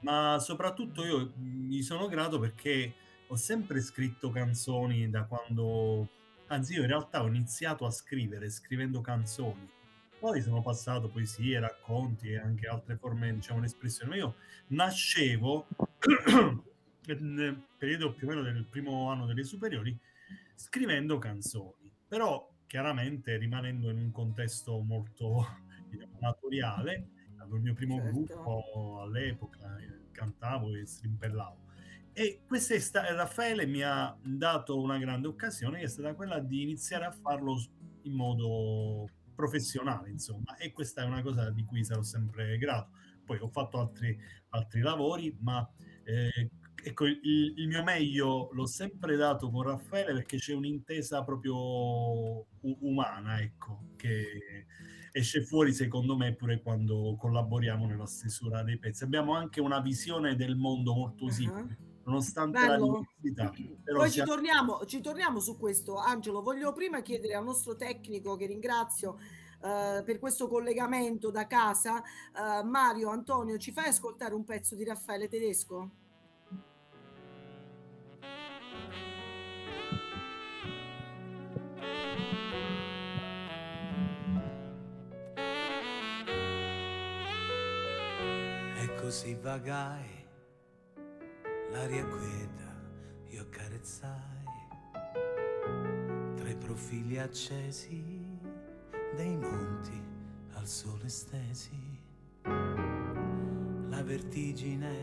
[0.00, 2.94] ma soprattutto io mi sono grato perché
[3.28, 6.08] ho sempre scritto canzoni da quando,
[6.48, 9.68] anzi io in realtà ho iniziato a scrivere scrivendo canzoni,
[10.18, 14.34] poi sono passato poesie, racconti e anche altre forme, diciamo, di espressione, ma io
[14.68, 15.66] nascevo
[17.06, 19.96] nel periodo più o meno del primo anno delle superiori,
[20.54, 25.44] scrivendo canzoni, però chiaramente rimanendo in un contesto molto
[25.90, 27.08] diciamo, amatoriale.
[27.38, 28.10] Avevo il mio primo certo.
[28.12, 31.68] gruppo all'epoca, eh, cantavo e strimpellavo.
[32.12, 36.62] E questa sta- Raffaele mi ha dato una grande occasione che è stata quella di
[36.62, 37.60] iniziare a farlo
[38.02, 42.90] in modo professionale, insomma, e questa è una cosa di cui sarò sempre grato.
[43.24, 44.16] Poi ho fatto altri,
[44.50, 45.68] altri lavori, ma
[46.04, 46.50] eh,
[46.82, 47.18] ecco, il,
[47.56, 54.66] il, mio meglio l'ho sempre dato con Raffaele perché c'è un'intesa proprio umana, ecco, che
[55.12, 59.04] esce fuori secondo me pure quando collaboriamo nella stesura dei pezzi.
[59.04, 61.60] Abbiamo anche una visione del mondo molto simile.
[61.60, 61.88] Uh-huh.
[62.04, 62.92] Nonostante Bello.
[62.92, 63.92] la diversità.
[63.92, 66.42] Poi ci, torniamo, ci torniamo su questo, Angelo.
[66.42, 69.18] Voglio prima chiedere al nostro tecnico, che ringrazio,
[69.60, 72.02] Uh, per questo collegamento da casa.
[72.32, 75.90] Uh, Mario, Antonio, ci fai ascoltare un pezzo di Raffaele Tedesco?
[89.20, 90.26] Così vagai,
[91.72, 92.74] l'aria quieta
[93.26, 94.46] io accarezzai,
[96.36, 98.02] tra i profili accesi
[99.16, 100.02] dei monti
[100.52, 102.02] al sole stesi,
[102.44, 104.94] la vertigine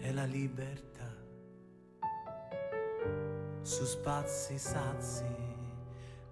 [0.00, 1.12] e la libertà.
[3.62, 5.24] Su spazi sazi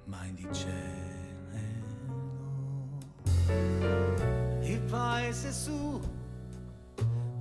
[0.05, 1.13] mai di cielo
[4.93, 5.99] paese su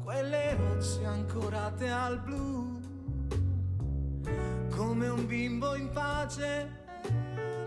[0.06, 2.80] quelle rocce ancorate al blu,
[4.70, 6.86] come un bimbo in pace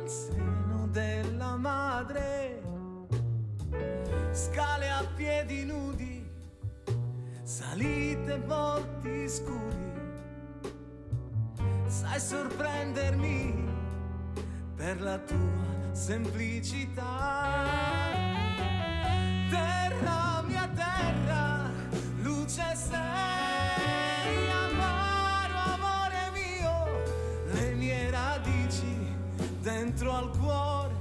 [0.01, 2.63] al seno della madre,
[4.31, 6.27] scale a piedi nudi,
[7.43, 9.93] salite volti scuri,
[11.89, 13.69] sai sorprendermi
[14.77, 17.84] per la tua semplicità.
[19.51, 21.71] Terra mia terra,
[22.23, 27.03] luce sei, amaro amore mio,
[27.53, 29.15] le mie radici
[29.61, 30.95] dentro al cuore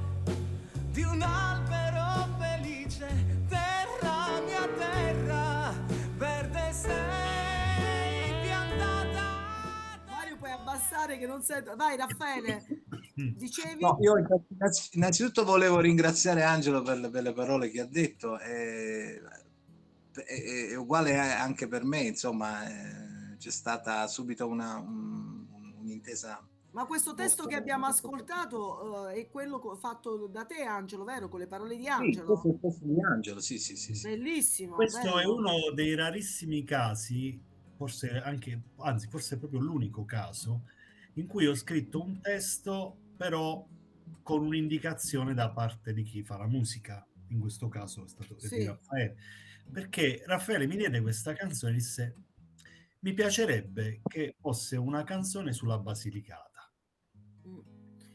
[0.91, 3.07] di un albero felice.
[3.47, 5.73] Terra mia terra,
[6.17, 10.01] verde sei piantata.
[10.09, 11.75] Mario, puoi abbassare che non sento.
[11.75, 12.82] Vai, Raffaele.
[13.15, 13.81] Dicevi?
[13.81, 18.37] No, io innanzi- innanzitutto volevo ringraziare Angelo per le belle parole che ha detto.
[18.39, 19.19] È,
[20.13, 25.45] è- è uguale anche per me, insomma, eh, c'è stata subito una, un-
[25.79, 26.47] un'intesa.
[26.71, 31.29] Ma questo testo che abbiamo ascoltato eh, è quello co- fatto da te, Angelo, vero?
[31.29, 32.25] Con le parole di Sì, Angelo.
[32.25, 33.93] questo è il testo di Angelo, sì, sì, sì.
[33.93, 34.07] sì.
[34.07, 34.73] Bellissimo.
[34.75, 35.35] Questo è bello.
[35.35, 37.39] uno dei rarissimi casi,
[37.77, 40.61] forse anche, anzi, forse è proprio l'unico caso,
[41.15, 43.67] in cui ho scritto un testo, però
[44.21, 47.05] con un'indicazione da parte di chi fa la musica.
[47.29, 48.63] In questo caso è stato Sì.
[48.65, 49.15] Raffaele.
[49.71, 52.15] Perché Raffaele mi diede questa canzone e disse:
[52.99, 56.71] Mi piacerebbe che fosse una canzone sulla Basilicata.
[57.47, 57.59] Mm.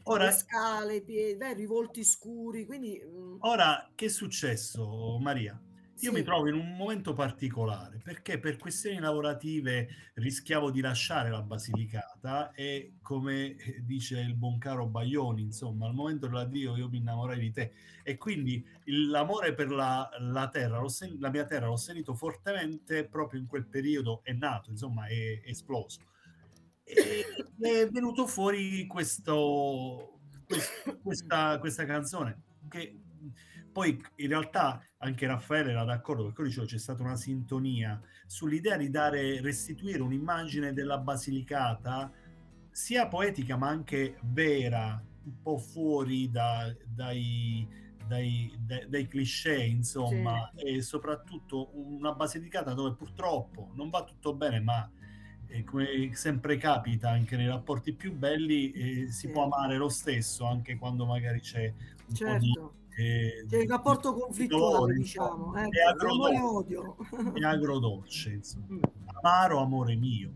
[0.03, 2.99] Ora, Le scale, i piedi, vero, i volti scuri, quindi...
[3.03, 5.59] mm, ora, che è successo, Maria?
[6.01, 6.17] Io sì.
[6.17, 12.51] mi trovo in un momento particolare perché per questioni lavorative rischiavo di lasciare la Basilicata
[12.51, 17.39] e come eh, dice il buon caro Baglioni, insomma, al momento dell'addio io mi innamorai
[17.39, 17.71] di te
[18.03, 23.41] e quindi l'amore per la, la terra, sen- la mia terra, l'ho sentito fortemente proprio
[23.41, 25.99] in quel periodo, è nato, insomma, è, è esploso.
[26.83, 27.25] E
[27.59, 32.99] è venuto fuori questo, quest- questa, questa canzone che
[33.71, 38.77] poi in realtà anche Raffaele era d'accordo perché io dicevo c'è stata una sintonia sull'idea
[38.77, 42.11] di dare restituire un'immagine della Basilicata
[42.71, 47.67] sia poetica ma anche vera un po' fuori da- dai,
[48.05, 54.59] dai, dai- dai cliché insomma e soprattutto una Basilicata dove purtroppo non va tutto bene
[54.59, 54.89] ma
[55.47, 59.29] eh, come sempre capita anche nei rapporti più belli eh, si Sì.
[59.29, 61.73] può amare lo stesso anche quando magari c'è
[62.07, 62.78] un po' di Certo.
[62.99, 65.55] Eh, C'è il rapporto conflittuale, diciamo.
[65.55, 66.75] Ecco, è agrodolce,
[67.39, 68.65] è agrodolce insomma.
[68.73, 68.81] Mm.
[69.21, 70.33] amaro amore mio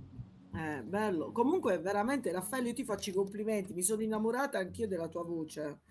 [0.56, 1.34] Eh, bello.
[1.34, 3.74] Comunque, veramente, Raffaele, io ti faccio i complimenti.
[3.74, 5.82] Mi sono innamorata anch'io della tua voce.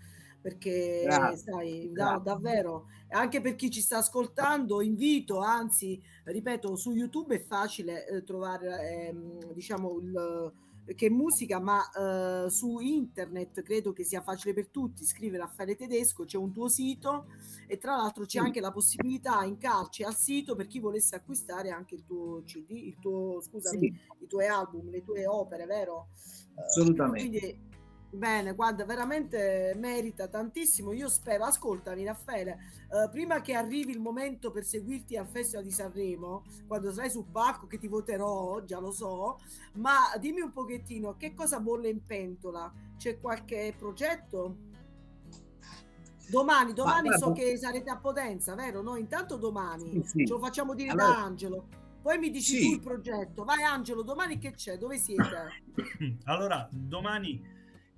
[0.40, 6.92] Perché, Grazie, sai, da- davvero, anche per chi ci sta ascoltando, invito, anzi, ripeto, su
[6.92, 10.52] YouTube è facile eh, trovare, ehm, diciamo, il,
[10.94, 15.04] che musica, ma eh, su internet credo che sia facile per tutti.
[15.04, 17.26] Scrive Raffaele Tedesco, c'è un tuo sito
[17.66, 21.70] e tra l'altro c'è anche la possibilità in calce al sito per chi volesse acquistare
[21.70, 26.08] anche il tuo CD, il tuo, scusami, Sì, i tuoi album, le tue opere, vero?
[26.56, 27.28] Eh, assolutamente.
[27.28, 27.70] Quindi,
[28.12, 30.92] bene, guarda, veramente merita tantissimo.
[30.92, 32.58] Io spero, ascoltami Raffaele,
[32.90, 37.24] eh, prima che arrivi il momento per seguirti al Festival di Sanremo, quando sarai sul
[37.30, 39.38] palco che ti voterò, già lo so,
[39.74, 42.72] ma dimmi un pochettino che cosa bolle in pentola?
[42.96, 44.56] C'è qualche progetto?
[46.30, 48.80] Domani, domani Ma so guarda- che sarete a Potenza, vero?
[48.80, 50.26] No, intanto domani Sì, sì.
[50.26, 51.66] ce lo facciamo dire Allora- da Angelo.
[52.00, 52.66] Poi mi dici Sì.
[52.68, 53.44] tu il progetto.
[53.44, 54.76] Vai Angelo, domani che c'è?
[54.76, 55.62] Dove siete?
[56.24, 57.51] allora domani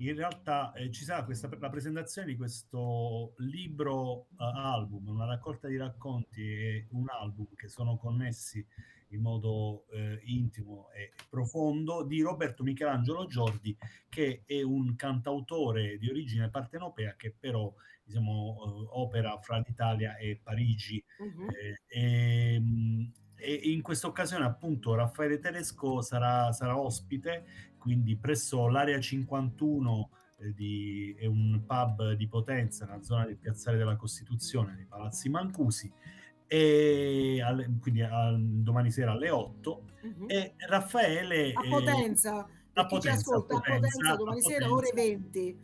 [0.08, 5.68] in realtà eh, ci sarà questa la presentazione di questo libro eh, album una raccolta
[5.68, 8.64] di racconti e un album che sono connessi
[9.08, 13.76] in modo eh, intimo e profondo di Roberto Michelangelo Giordi
[14.08, 20.40] che è un cantautore di origine partenopea che però diciamo eh, opera fra l'Italia e
[20.42, 21.48] Parigi Mhm.
[21.50, 28.98] eh, ehm, e in questa occasione appunto Raffaele Tedesco sarà, sarà ospite quindi presso l'area
[28.98, 34.86] 51 eh, di, è un pub di Potenza nella zona del piazzale della Costituzione nei
[34.86, 35.92] Palazzi Mancusi
[36.46, 40.24] e alle- quindi al- domani sera alle 8 Mhm.
[40.28, 44.66] e Raffaele a eh, Potenza, per a chi ci Potenza, ascolta, Potenza, a domani sera
[44.66, 44.74] Potenza.
[44.74, 45.58] ore 20.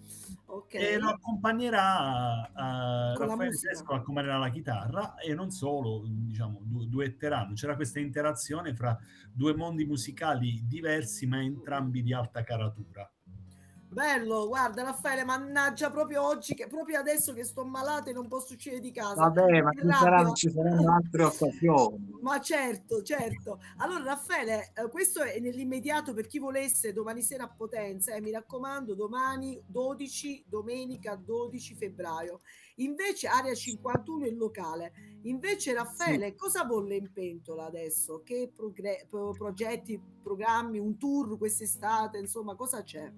[0.53, 0.75] Ok.
[0.75, 3.57] e lo accompagnerà uh, Con la Raffaele.
[3.57, 8.99] Tedesco accompagnerà la chitarra e non solo diciamo du- duetteranno c'era questa interazione fra
[9.33, 13.09] due mondi musicali diversi ma entrambi di alta caratura
[13.93, 18.55] Bello, guarda Raffaele, mannaggia proprio oggi, che proprio adesso che sto malata e non posso
[18.55, 19.29] uscire di casa.
[19.29, 22.19] Vabbè, ma ci saranno, ci saranno altre occasioni.
[22.21, 23.59] Ma certo, certo.
[23.79, 28.31] Allora Raffaele, eh, questo è nell'immediato per chi volesse domani sera a Potenza, eh, mi
[28.31, 32.43] raccomando, domani 12, domenica 12 febbraio.
[32.77, 34.93] Invece area 51 il locale.
[35.23, 38.23] Invece Raffaele, cosa bolle in pentola adesso?
[38.23, 43.13] Che progre- pro- progetti, programmi, un tour quest'estate, insomma, cosa c'è?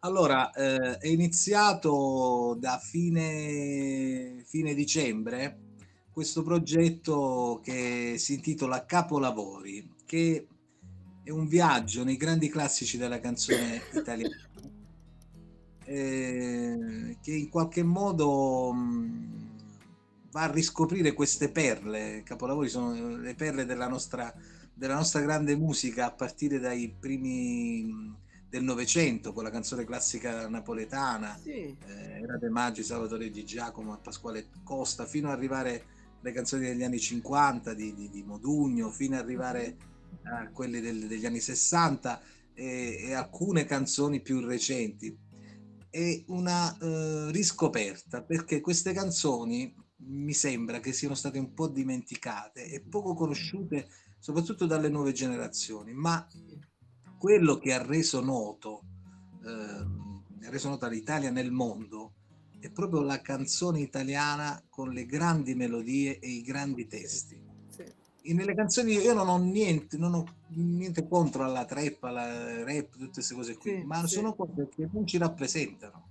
[0.00, 5.66] Allora, eh, è iniziato da fine, fine dicembre
[6.12, 10.46] questo progetto che si intitola Capolavori, che
[11.24, 14.36] è un viaggio nei grandi classici della canzone italiana,
[15.84, 19.60] eh, che in qualche modo mh,
[20.30, 22.22] va a riscoprire queste perle.
[22.24, 24.32] Capolavori sono le perle della nostra,
[24.72, 28.16] della nostra grande musica a partire dai primi mh,
[28.48, 33.98] del Novecento con la canzone classica napoletana, Sì, eh, Era De Maggi, Salvatore Di Giacomo
[34.00, 35.84] Pasquale Costa, fino ad arrivare
[36.22, 39.76] alle canzoni degli anni 50 di, di- di Modugno, fino ad arrivare
[40.24, 42.20] a quelle del- degli anni 60
[42.54, 45.16] e, e alcune canzoni più recenti.
[45.90, 52.66] È una eh, riscoperta perché queste canzoni mi sembra che siano state un po' dimenticate
[52.66, 56.26] e poco conosciute soprattutto dalle nuove generazioni, ma
[57.18, 58.82] quello che ha reso noto,
[59.44, 62.12] ha reso nota l'Italia nel mondo
[62.60, 67.40] è proprio la canzone italiana con le grandi melodie e i grandi testi.
[67.68, 67.84] sì.
[68.20, 72.90] E nelle canzoni io non ho niente, non ho niente contro alla trap, alla rap,
[72.90, 74.14] tutte queste cose qui, Sì, ma sì.
[74.14, 76.06] sono cose che non ci rappresentano.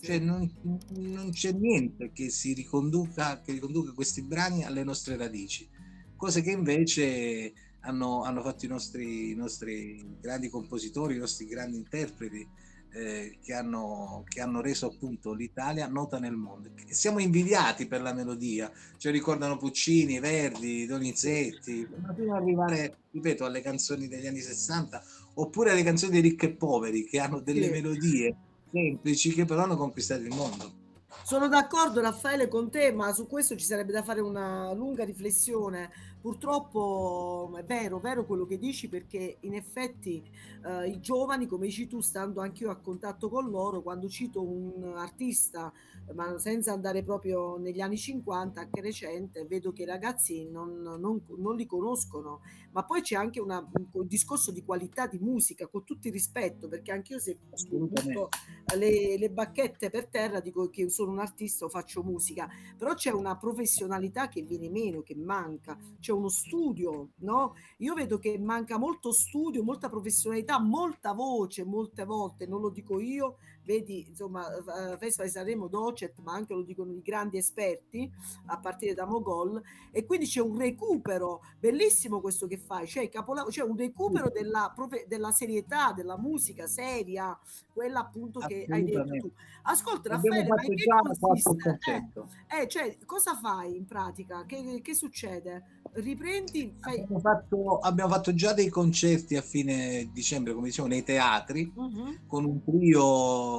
[0.00, 0.50] Cioè non,
[0.90, 5.68] non c'è niente che si riconduca, che riconduca questi brani alle nostre radici,
[6.16, 11.76] cose che invece hanno, hanno fatto i nostri, i nostri grandi compositori, i nostri grandi
[11.76, 12.46] interpreti,
[12.94, 16.70] eh, che, hanno, che hanno reso appunto l'Italia nota nel mondo.
[16.86, 22.96] E siamo invidiati per la melodia, cioè ricordano Puccini, Verdi, Donizetti, ma fino ad arrivare,
[23.10, 25.02] ripeto, alle canzoni degli anni 60
[25.34, 27.70] oppure alle canzoni dei ricchi e poveri che hanno delle Sì.
[27.70, 28.36] melodie
[28.70, 30.80] semplici che però hanno conquistato il mondo.
[31.24, 35.90] Sono d'accordo Raffaele con te, ma su questo ci sarebbe da fare una lunga riflessione.
[36.22, 40.22] Purtroppo è vero, vero quello che dici perché in effetti
[40.64, 44.92] eh, i giovani, come dici tu, stando anch'io a contatto con loro, quando cito un
[44.96, 45.72] artista,
[46.14, 51.22] ma senza andare proprio negli anni 50, anche recente, vedo che i ragazzi non, non-
[51.38, 52.40] non li conoscono.
[52.70, 56.68] Ma poi c'è anche una- un discorso di qualità di musica, con tutto il rispetto,
[56.68, 57.36] perché anch'io se
[57.68, 58.28] butto
[58.76, 63.10] le, le bacchette per terra dico che sono un artista o faccio musica, però c'è
[63.10, 67.54] una professionalità che viene meno, che manca, c'è uno studio, no?
[67.78, 73.00] Io vedo che manca molto studio, molta professionalità, molta voce, molte volte, non lo dico
[73.00, 78.10] io, vedi, insomma, eh, Festival di Sanremo Docet, ma anche lo dicono i grandi esperti,
[78.46, 83.52] a partire da Mogol, e quindi c'è un recupero, bellissimo questo che fai, cioè, capolavoro,
[83.52, 84.74] c'è un recupero della,
[85.06, 87.38] della serietà, della musica seria,
[87.72, 89.30] quella appunto che hai detto tu.
[89.62, 90.84] Ascolta Raffaele, ma in che
[91.18, 91.78] consiste?
[91.88, 94.44] Eh, eh, cioè, cosa fai in pratica?
[94.44, 95.80] Che, che succede?
[95.92, 97.00] Riprendi, fai...
[97.00, 102.26] Abbiamo fatto, abbiamo fatto già dei concerti a fine dicembre, come dicevo, nei teatri, Mhm.
[102.26, 103.51] con un trio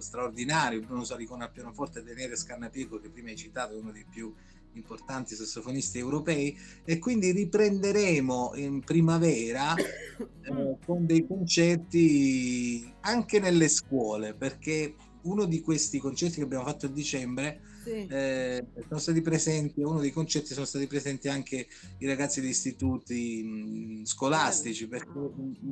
[0.00, 4.06] straordinario, Bruno Salicone al pianoforte e Daniele Scarnapico, che prima hai citato, è uno dei
[4.08, 4.32] più
[4.74, 14.34] importanti sassofonisti europei, e quindi riprenderemo in primavera eh, con dei concerti anche nelle scuole,
[14.34, 18.06] perché uno di questi concerti che abbiamo fatto a dicembre Sì.
[18.06, 21.66] eh, sono stati presenti, uno dei concerti sono stati presenti anche
[21.98, 25.18] i ragazzi di istituti mh, scolastici, perché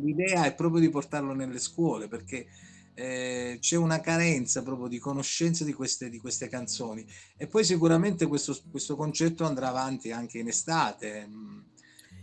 [0.03, 2.47] l'idea è proprio di portarlo nelle scuole, perché
[2.95, 7.07] eh, c'è una carenza proprio di conoscenza di queste, di queste canzoni.
[7.37, 11.27] E poi sicuramente questo, questo concetto andrà avanti anche in estate.
[11.27, 11.65] mh,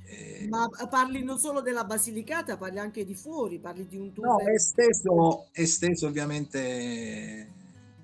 [0.10, 4.26] eh, Ma parli non solo della Basilicata, parli anche di fuori, parli di un tour
[4.28, 7.48] no, è esteso, esteso ovviamente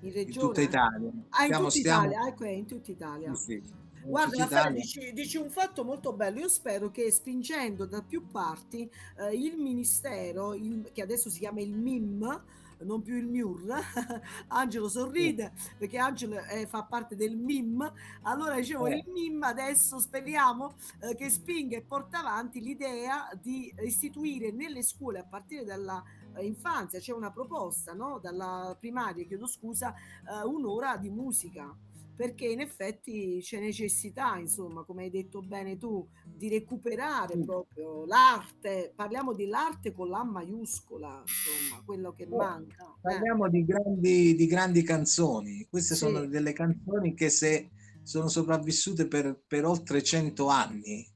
[0.00, 1.08] in in tutta Italia.
[1.30, 3.34] Ah, in Stiamo- tutta stiamo- Italia, ecco, è in tutta Italia.
[3.34, 3.72] sì, sì,
[4.06, 6.40] Guarda, Raffaele, dici, dici un fatto molto bello.
[6.40, 11.60] Io spero che spingendo da più parti eh, il ministero, il- che adesso si chiama
[11.60, 12.42] il MIM,
[12.80, 13.64] non più il MIUR,
[14.48, 17.90] Angelo sorride perché Angelo eh, fa parte del MIM.
[18.22, 18.96] Allora dicevo, Eh.
[18.98, 25.20] il MIM adesso speriamo eh, che spinga e porta avanti l'idea di istituire nelle scuole
[25.20, 26.02] a partire dalla
[26.36, 28.18] eh, infanzia, c'è una proposta, no?
[28.20, 31.74] Dalla primaria, chiedo scusa, eh, un'ora di musica
[32.16, 38.92] perché in effetti c'è necessità, insomma, come hai detto bene tu, di recuperare proprio l'arte.
[38.94, 42.84] Parliamo dell'arte con la maiuscola, insomma, quello che manca.
[42.84, 43.00] eh.
[43.00, 45.66] Parliamo di grandi, di grandi canzoni.
[45.68, 46.04] Queste Sì.
[46.04, 47.70] sono delle canzoni che se
[48.02, 51.06] sono sopravvissute per, per oltre 100 anni,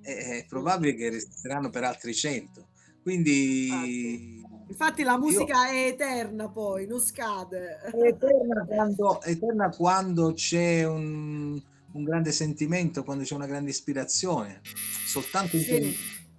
[0.00, 2.68] è, è probabile che resteranno per altri 100.
[3.02, 4.37] Quindi
[4.68, 7.78] Infatti la musica è eterna poi, non scade.
[7.80, 11.60] è eterna quando, eterna quando c'è un,
[11.92, 14.60] un grande sentimento, quando c'è una grande ispirazione.
[14.62, 15.68] Soltanto in, Sì.
[15.70, 15.82] quel,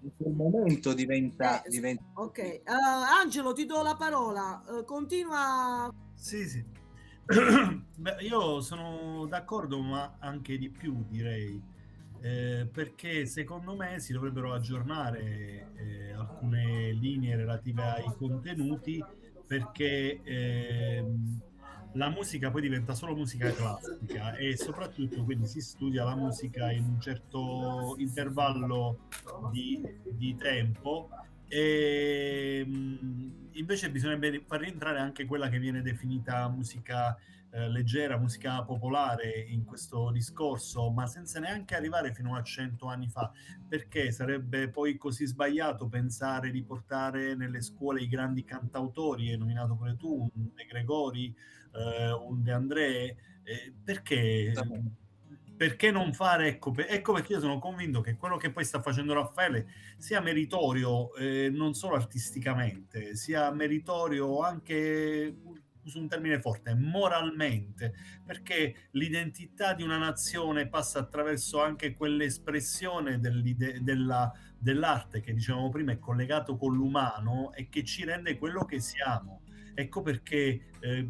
[0.02, 2.64] in quel momento diventa, Eh, diventa Ok, Eh,
[3.22, 4.64] Angelo, ti do la parola.
[4.80, 5.92] Eh, continua.
[6.16, 6.64] Sì, sì.
[7.96, 11.78] Beh, io sono d'accordo, ma anche di più, direi.
[12.22, 19.08] Eh, perché secondo me si dovrebbero aggiornare eh, alcune linee relative ai contenuti
[19.46, 21.42] perché ehm,
[21.94, 26.86] la musica poi diventa solo musica classica e soprattutto quindi si studia la musica in
[26.88, 29.00] un certo intervallo
[29.38, 31.14] di, di tempo.
[31.48, 37.16] E mh, invece bisognerebbe far rientrare anche quella che viene definita musica
[37.52, 43.10] eh, leggera, musica popolare in questo discorso, ma senza neanche arrivare fino a cento anni
[43.10, 43.32] fa,
[43.68, 49.76] perché sarebbe poi così sbagliato pensare di portare nelle scuole i grandi cantautori, hai nominato
[49.76, 51.36] pure tu, un De Gregori,
[51.74, 54.54] eh, un De André, eh, perché
[55.60, 59.12] perché non fare ecco, ecco perché io sono convinto che quello che poi sta facendo
[59.12, 65.36] Raffaele sia meritorio eh, non solo artisticamente sia meritorio anche
[65.84, 67.94] uso un termine forte moralmente
[68.26, 76.00] perché l'identità di una nazione passa attraverso anche quell'espressione della- dell'arte che dicevamo prima è
[76.00, 79.42] collegato con l'umano e che ci rende quello che siamo.
[79.74, 81.10] Ecco perché eh,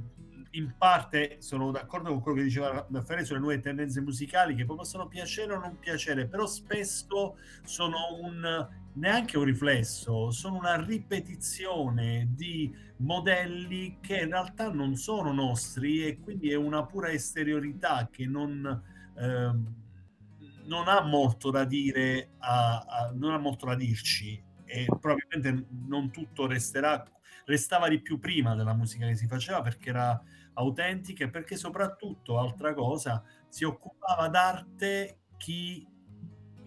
[0.52, 4.78] in parte sono d'accordo con quello che diceva Raffaele sulle nuove tendenze musicali che poi
[4.78, 12.28] possono piacere o non piacere, però spesso sono un neanche un riflesso, sono una ripetizione
[12.36, 18.26] di modelli che in realtà non sono nostri e quindi è una pura esteriorità che
[18.26, 18.84] non,
[19.18, 19.74] ehm,
[20.66, 26.12] non ha molto da dire, a- a- non ha molto da dirci e probabilmente non
[26.12, 27.04] tutto resterà,
[27.46, 30.22] restava di più prima della musica che si faceva perché era
[30.54, 35.88] autentica e perché soprattutto, altra cosa, si occupava d'arte chi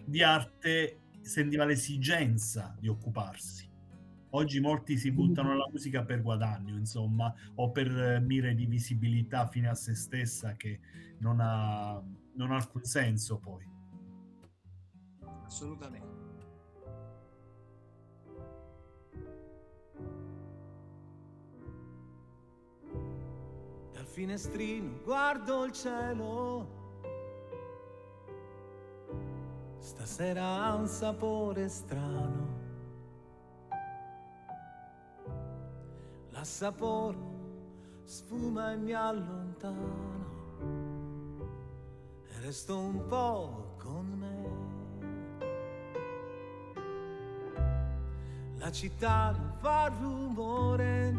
[0.05, 3.69] di arte sentiva l'esigenza di occuparsi.
[4.31, 9.47] Oggi molti si buttano nella musica per guadagno, insomma, o per eh, mire di visibilità
[9.47, 10.79] fine a se stessa che
[11.19, 12.01] non ha,
[12.35, 13.73] non ha alcun senso poi.
[15.53, 16.11] assolutamente.
[23.91, 26.82] Dal finestrino guardo il cielo.
[29.83, 32.47] Stasera ha un sapore strano.
[36.29, 40.21] L'assaporo sfuma e mi allontano.
[42.29, 44.47] E resto un po' con me.
[48.59, 51.15] La città fa rumore.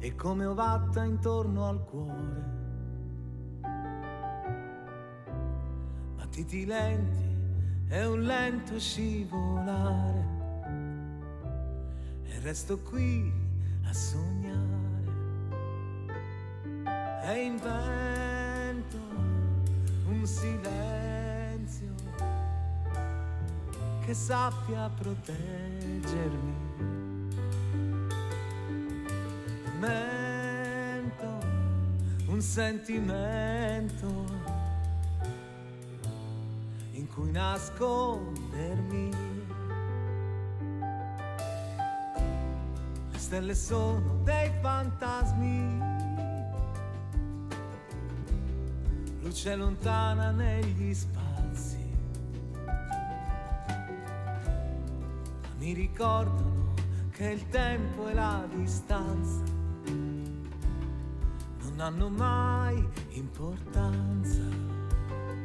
[0.00, 2.53] E come ovatta intorno al cuore.
[6.34, 7.22] Battiti lenti
[7.86, 10.24] è un lento scivolare.
[12.24, 13.32] E resto qui
[13.84, 15.12] a sognare.
[17.22, 18.98] E invento
[20.08, 21.94] un silenzio
[24.04, 26.54] che sappia proteggermi.
[29.78, 31.38] Mento
[32.26, 34.43] un sentimento
[37.14, 39.10] cui nascondermi.
[43.10, 45.78] Le stelle sono dei fantasmi,
[49.22, 51.24] luce lontana negli spazi.
[55.64, 56.74] mi ricordano
[57.10, 59.42] che il tempo e la distanza
[61.62, 64.42] non hanno mai importanza.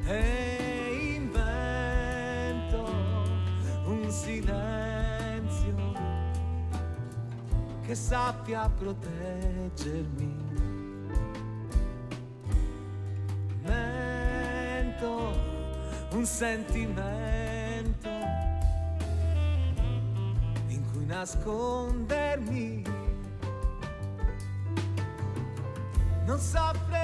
[0.04, 0.89] E
[4.24, 5.94] silenzio
[7.86, 10.36] che sappia proteggermi.
[13.64, 15.34] Mento
[16.12, 18.10] un sentimento
[20.68, 22.98] in cui nascondermi.
[26.26, 26.99] non saprei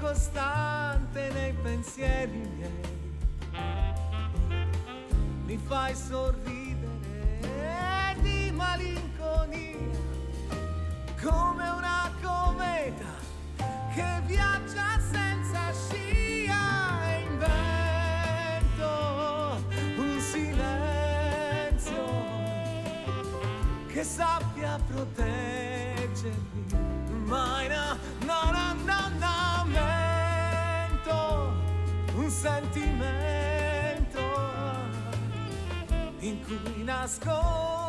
[0.00, 2.88] costante nei pensieri miei,
[5.44, 6.88] mi fai sorridere
[8.20, 9.76] di malinconia,
[11.20, 13.12] come una cometa
[13.94, 18.88] che viaggia senza scia e invento
[19.96, 22.04] un silenzio
[23.86, 25.29] che sappia proteggermi.
[36.50, 37.79] In cui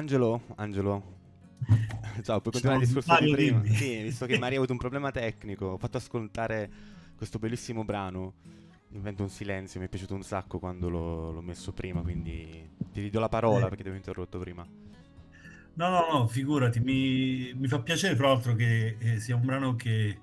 [0.00, 1.18] Angelo, Angelo.
[2.22, 3.60] Ciao, puoi continuare il discorso di prima?
[3.60, 3.68] dimmi.
[3.68, 6.70] Sì, visto che Maria ha avuto un problema tecnico, ho fatto ascoltare
[7.16, 8.34] questo bellissimo brano.
[8.92, 13.02] Invento un silenzio, mi è piaciuto un sacco quando l'ho, l'ho messo prima, quindi ti
[13.02, 13.68] ridò la parola Eh.
[13.68, 14.66] perché ti avevo interrotto prima.
[15.74, 19.76] No, no, no, figurati, mi, mi fa piacere fra l'altro che eh, sia un brano
[19.76, 20.18] che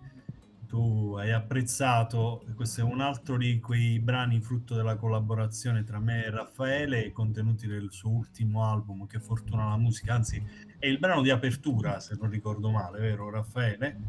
[0.68, 2.46] tu hai apprezzato.
[2.56, 7.66] Questo è un altro di quei brani frutto della collaborazione tra me e Raffaele, contenuti
[7.66, 10.44] nel suo ultimo album, Che fortuna la musica, anzi
[10.78, 14.00] è il brano di apertura, se non ricordo male, vero Raffaele?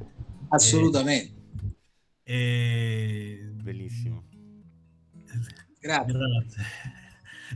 [0.49, 1.37] Assolutamente.
[2.23, 3.51] E...
[3.55, 4.25] Bellissimo.
[5.81, 6.13] Grazie.
[6.13, 6.63] Grazie.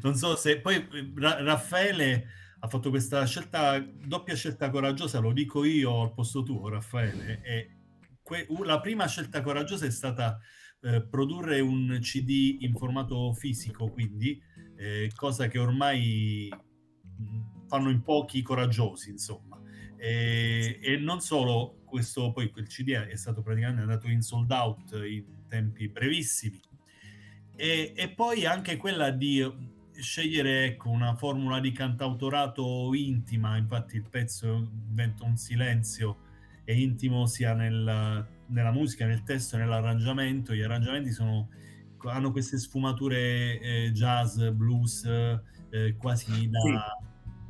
[0.03, 2.29] Non so se poi Ra- Raffaele
[2.61, 7.43] ha fatto questa scelta, doppia scelta coraggiosa, lo dico io al posto tuo, Raffaele.
[7.43, 7.77] E
[8.23, 10.39] que- la prima scelta coraggiosa è stata
[10.81, 14.41] eh, produrre un CD in formato fisico, quindi
[14.77, 16.53] eh, cosa che ormai
[17.69, 19.61] fanno in pochi coraggiosi, insomma.
[19.97, 24.93] E, e non solo questo, poi quel CD è stato praticamente andato in sold out
[24.93, 26.61] in tempi brevissimi.
[27.55, 34.09] E, e poi anche quella di scegliere ecco, una formula di cantautorato intima, infatti il
[34.09, 36.31] pezzo inventa un silenzio,
[36.65, 40.55] è intimo sia nel- nella musica, nel testo, nell'arrangiamento.
[40.55, 41.49] Gli arrangiamenti sono,
[42.05, 46.61] hanno queste sfumature eh, jazz, blues, eh, quasi da...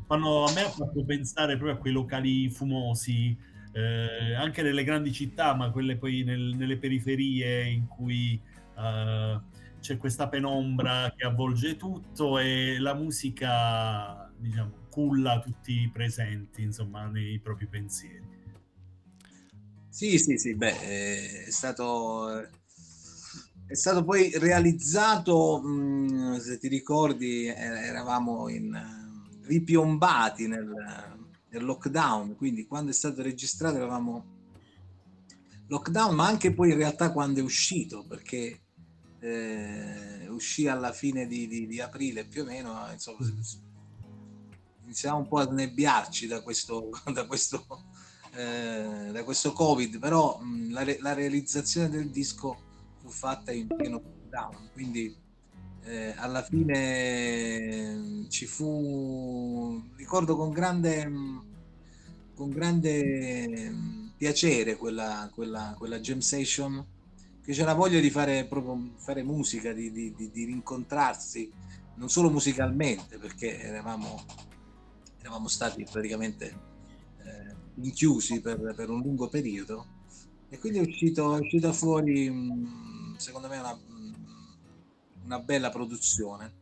[0.06, 3.36] Fanno, a me ha fatto pensare proprio a quei locali fumosi,
[3.72, 8.40] eh, anche nelle grandi città, ma quelle poi nel- nelle periferie in cui
[8.78, 9.40] eh,
[9.80, 17.06] c'è questa penombra che avvolge tutto e la musica, diciamo, culla tutti i presenti, insomma,
[17.06, 18.31] nei propri pensieri.
[19.92, 22.48] Sì, sì, sì, beh, eh, è stato,
[23.66, 25.62] è stato poi realizzato,
[26.40, 30.66] se ti ricordi, eh, eravamo in, eh, ripiombati nel,
[31.48, 34.24] nel lockdown, quindi quando è stato registrato eravamo
[35.68, 38.60] lockdown, ma anche poi in realtà quando è uscito, perché
[39.20, 43.18] eh, uscì alla fine di, di- di aprile più o meno, insomma,
[44.84, 47.64] iniziamo un po' a snebbiarci da questo, da questo,
[48.34, 52.56] eh, da questo covid, però mh, la, re- la realizzazione del disco
[53.00, 55.14] fu fatta in pieno lockdown, quindi
[55.84, 61.44] eh, alla fine eh, ci fu, ricordo con grande, mh,
[62.34, 66.86] con grande mh, piacere quella, quella, quella jam session
[67.44, 71.50] che c'era voglia di fare proprio fare musica, di, di- di- di rincontrarsi,
[71.96, 74.24] non solo musicalmente, perché eravamo,
[75.18, 76.70] eravamo stati praticamente
[77.76, 79.86] inchiusi per, per, un lungo periodo.
[80.48, 82.30] E quindi è uscito, è uscita fuori
[83.16, 83.78] secondo me una,
[85.24, 86.60] una bella produzione.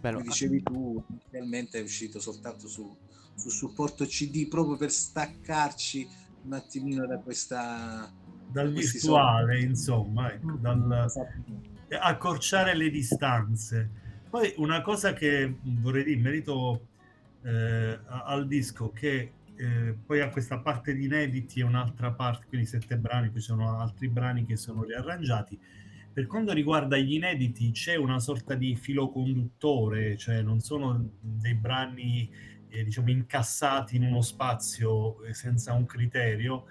[0.00, 0.18] Bello.
[0.18, 2.94] come dicevi tu inizialmente è uscito soltanto su,
[3.34, 6.06] su supporto cd proprio per staccarci
[6.42, 8.12] un attimino da questa
[8.46, 11.10] dal virtuale insomma ecco, dal,
[11.88, 13.90] accorciare le distanze.
[14.28, 16.86] Poi una cosa che vorrei dire in merito
[17.42, 22.66] eh, al disco che eh, poi ha questa parte di inediti e un'altra parte, quindi
[22.66, 25.58] sette brani, poi sono altri brani che sono riarrangiati.
[26.12, 31.54] Per quanto riguarda gli inediti c'è una sorta di filo conduttore, cioè non sono dei
[31.54, 32.30] brani
[32.68, 36.66] eh, diciamo incassati in uno spazio eh, senza un criterio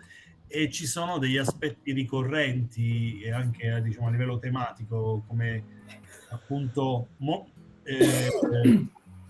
[0.47, 5.81] e ci sono degli aspetti ricorrenti anche diciamo, a livello tematico come
[6.29, 7.49] appunto mo,
[7.83, 8.29] eh,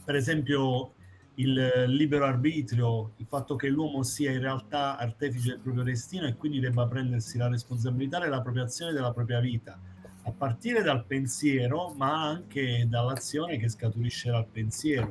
[0.03, 0.95] per esempio
[1.35, 6.35] il libero arbitrio, il fatto che l'uomo sia in realtà artefice del proprio destino e
[6.35, 9.79] quindi debba prendersi la responsabilità e l'appropriazione della propria vita,
[10.25, 15.07] a partire dal pensiero, ma anche dall'azione che scaturisce dal pensiero.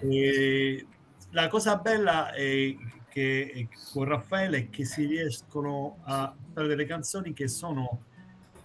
[0.00, 0.86] E
[1.30, 2.74] la cosa bella è
[3.08, 8.04] che con Raffaele che si riescono a fare delle canzoni che sono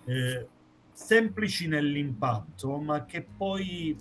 [0.05, 0.47] eh,
[0.93, 3.95] semplici nell'impatto, ma che poi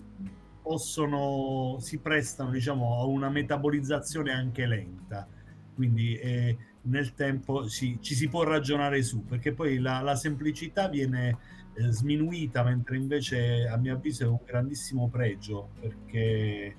[0.66, 5.28] possono, si prestano diciamo, a una metabolizzazione anche lenta.
[5.76, 10.88] Quindi eh, nel tempo si, ci si può ragionare su, perché poi la, la semplicità
[10.88, 11.38] viene
[11.74, 16.74] eh, sminuita, mentre invece a mio avviso è un grandissimo pregio, perché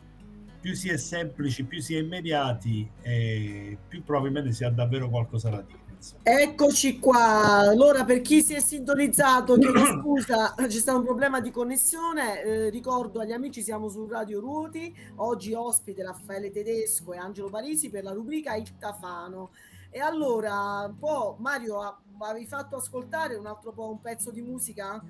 [0.59, 5.49] più si è semplici, più si è immediati, e più probabilmente si ha davvero qualcosa
[5.49, 5.86] da dire.
[6.21, 7.69] Eccoci qua.
[7.69, 12.41] Allora, per chi si è sintonizzato, chiedo scusa, c'è stato un problema di connessione.
[12.43, 14.95] Eh, ricordo agli amici, siamo su Radio Ruoti.
[15.15, 19.51] Oggi ospite Raffaele Tedesco e Angelo Parisi per la rubrica Il Tafano.
[19.89, 21.79] E allora, un po' Mario,
[22.19, 25.03] avevi fatto ascoltare un altro po' un pezzo di musica?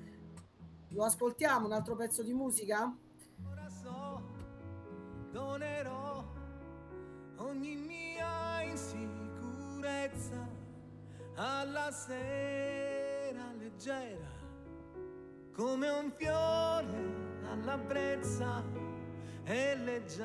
[0.90, 2.96] Lo ascoltiamo, un altro pezzo di musica?
[3.46, 4.22] Ora so,
[5.30, 6.24] donerò
[7.36, 10.57] ogni mia insicurezza
[11.40, 14.26] alla sera leggera,
[15.54, 18.64] come un fiore alla brezza
[19.44, 20.18] e leggero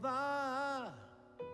[0.00, 0.90] va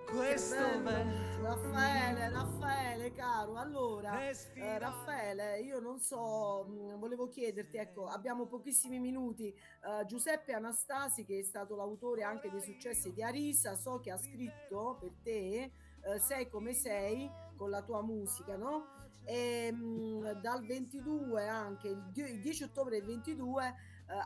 [0.09, 1.43] questo vento.
[1.43, 9.01] Raffaele, Raffaele, caro, allora, eh, Raffaele, io non so, mh, volevo chiederti, ecco, abbiamo pochissimi
[9.01, 14.13] minuti, uh, Giuseppe Anastasi, che è stato l'autore anche dei successi di Arisa, so che
[14.13, 15.73] ha scritto per te,
[16.05, 18.87] uh, Sei come sei, con la tua musica, no?
[19.25, 23.75] E mh, dal 22 anche il 10 ottobre del 22 eh,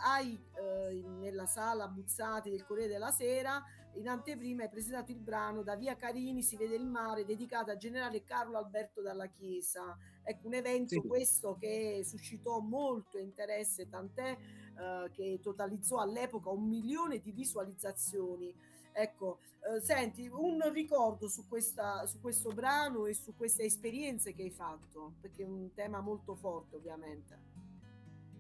[0.05, 3.61] hai eh, nella sala Buzzati del Corriere della Sera
[3.95, 7.77] in anteprima hai presentato il brano Da Via Carini si vede il mare dedicato a
[7.77, 9.97] generale Carlo Alberto dalla Chiesa.
[10.23, 11.07] Ecco un evento sì.
[11.07, 18.55] questo che suscitò molto interesse, tant'è eh, che totalizzò all'epoca un milione di visualizzazioni.
[18.93, 24.43] Ecco, eh, senti, un ricordo su, questa, su questo brano e su queste esperienze che
[24.43, 27.51] hai fatto, perché è un tema molto forte ovviamente.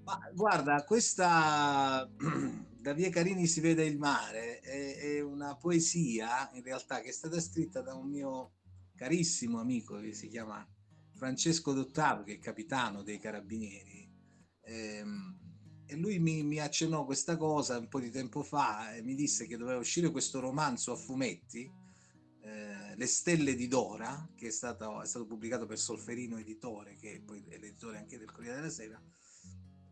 [0.05, 2.09] Ma guarda, questa
[2.81, 7.13] da Via Carini si vede il mare è, è, una poesia in realtà che è
[7.13, 8.55] stata scritta da un mio
[8.97, 10.67] carissimo amico che si chiama
[11.15, 14.11] Francesco Dottavo, che è capitano dei carabinieri.
[14.63, 15.42] Ehm,
[15.93, 19.47] e lui mi, mi, accennò questa cosa un po' di tempo fa e mi disse
[19.47, 21.71] che doveva uscire questo romanzo a fumetti,
[22.41, 27.23] eh, Le stelle di Dora, che è stato, è stato, pubblicato per Solferino Editore, che
[27.25, 29.01] poi è l'editore anche del Corriere della Sera,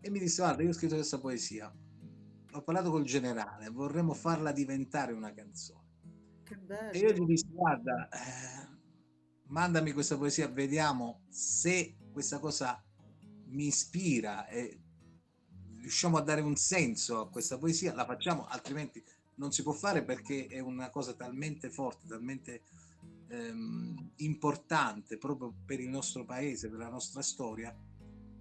[0.01, 1.71] e mi disse guarda io ho scritto questa poesia,
[2.53, 5.89] ho parlato col generale, vorremmo farla diventare una canzone.
[6.45, 6.93] Che bello.
[6.93, 8.69] E io gli dissi guarda, eh,
[9.49, 12.83] mandami questa poesia, vediamo se questa cosa
[13.49, 14.81] mi ispira e
[15.81, 19.03] riusciamo a dare un senso a questa poesia, la facciamo, altrimenti
[19.37, 22.63] non si può fare perché è una cosa talmente forte, talmente
[23.29, 27.75] ehm, importante proprio per il nostro paese, per la nostra storia,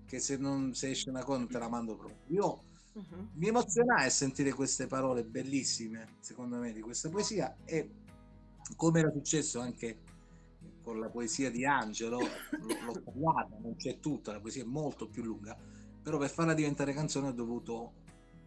[0.05, 2.17] che se non se esce una cosa non te la mando proprio.
[2.27, 2.63] Io
[2.93, 3.29] uh-huh.
[3.33, 7.89] mi emozionai a sentire queste parole bellissime, secondo me, di questa poesia e
[8.75, 9.99] come era successo anche
[10.81, 15.23] con la poesia di Angelo, l'ho tagliata, non c'è tutta, la poesia è molto più
[15.23, 15.57] lunga,
[16.01, 17.93] però per farla diventare canzone ho dovuto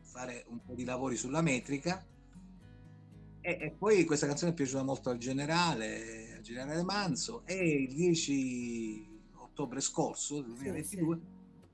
[0.00, 2.05] fare un po' di lavori sulla metrica
[3.40, 7.94] e, e poi questa canzone è piaciuta molto al generale, al generale Manzo e il
[7.94, 11.28] 10 ottobre scorso, 2022, sì, sì.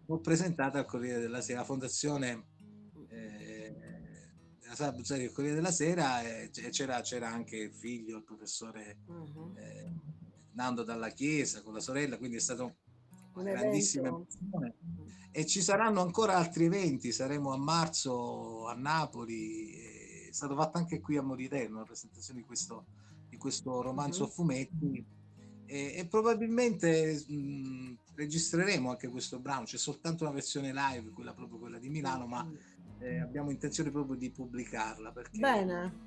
[0.06, 2.46] l'ho presentata al Corriere della Sera, la fondazione
[3.08, 3.74] eh,
[4.60, 8.98] della Sala Buzzati del Corriere della Sera e c'era, c'era anche il figlio, il professore
[9.06, 9.56] Mhm.
[9.56, 9.92] eh,
[10.52, 12.76] Nando Dalla Chiesa con la sorella, quindi è stato
[13.34, 14.74] Un una grandissima emozione.
[15.38, 19.70] E ci saranno ancora altri eventi, saremo a marzo a Napoli,
[20.28, 22.86] è stato fatto anche qui a Moriterno la presentazione di questo,
[23.28, 24.28] di questo romanzo Mhm.
[24.28, 25.06] a fumetti
[25.64, 31.60] e, e probabilmente mh, registreremo anche questo brano, c'è soltanto una versione live, quella proprio
[31.60, 32.44] quella di Milano, ma
[32.98, 36.06] eh, abbiamo intenzione proprio di pubblicarla perché Bene.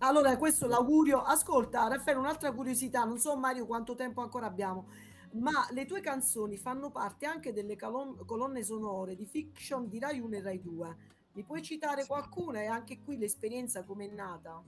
[0.00, 1.22] Allora, questo l'augurio.
[1.22, 4.88] Ascolta, Raffaele, un'altra curiosità, non so Mario quanto tempo ancora abbiamo,
[5.32, 10.20] ma le tue canzoni fanno parte anche delle calon- colonne sonore di fiction di Rai
[10.20, 10.96] 1 e Rai 2.
[11.32, 14.62] Mi puoi citare qualcuna e anche qui l'esperienza com'è nata?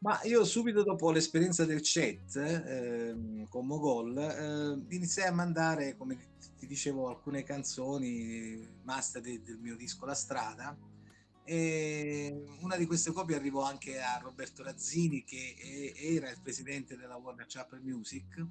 [0.00, 6.16] Ma io subito dopo l'esperienza del chat ehm, con Mogol eh, iniziai a mandare, come
[6.58, 10.76] ti dicevo, alcune canzoni master de- del mio disco La Strada
[11.44, 16.96] e una di queste copie arrivò anche a Roberto Razzini che è- era il presidente
[16.96, 18.44] della Warner Chapel Music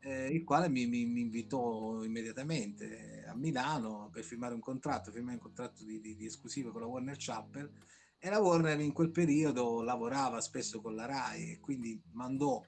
[0.00, 5.34] eh, il quale mi, mi- mi invitò immediatamente a Milano per firmare un contratto, firmare
[5.34, 7.70] un contratto di, di, di esclusiva con la Warner Chapel
[8.18, 12.62] e la Warner in quel periodo lavorava spesso con la Rai e quindi mandò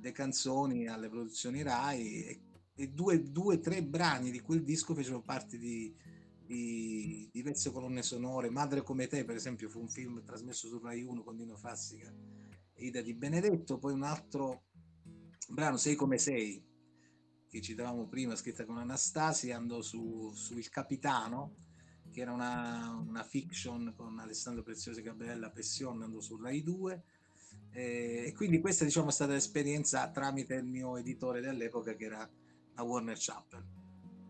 [0.00, 2.40] le canzoni alle produzioni Rai e,
[2.74, 5.94] e due, due, tre brani di quel disco fecero parte di,
[6.44, 8.50] di diverse colonne sonore.
[8.50, 12.12] Madre come te, per esempio, fu un film trasmesso su Rai 1 con Dino Fassica
[12.72, 14.69] e Ida Di Benedetto, poi un altro
[15.48, 16.62] brano, Sei come sei,
[17.48, 21.56] che citavamo prima, scritta con Anastasia, andò su, su Il Capitano,
[22.10, 27.02] che era una, una fiction con Alessandro Preziosi Gabriella Pession, andò su Rai 2.
[27.72, 32.28] Eh, e quindi questa diciamo è stata l'esperienza tramite il mio editore dell'epoca che era
[32.74, 33.64] la Warner Chapel.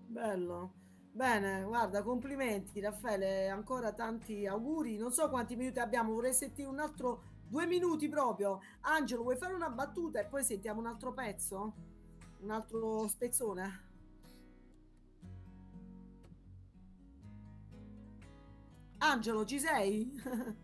[0.06, 0.78] Bello.
[1.12, 4.96] Bene, guarda, complimenti Raffaele, ancora tanti auguri.
[4.96, 8.60] Non so quanti minuti abbiamo, vorrei sentire un altro due minuti proprio.
[8.82, 11.74] Angelo, vuoi fare una battuta e poi sentiamo un altro pezzo?
[12.42, 13.88] Un altro spezzone?
[18.98, 20.08] Angelo, ci sei?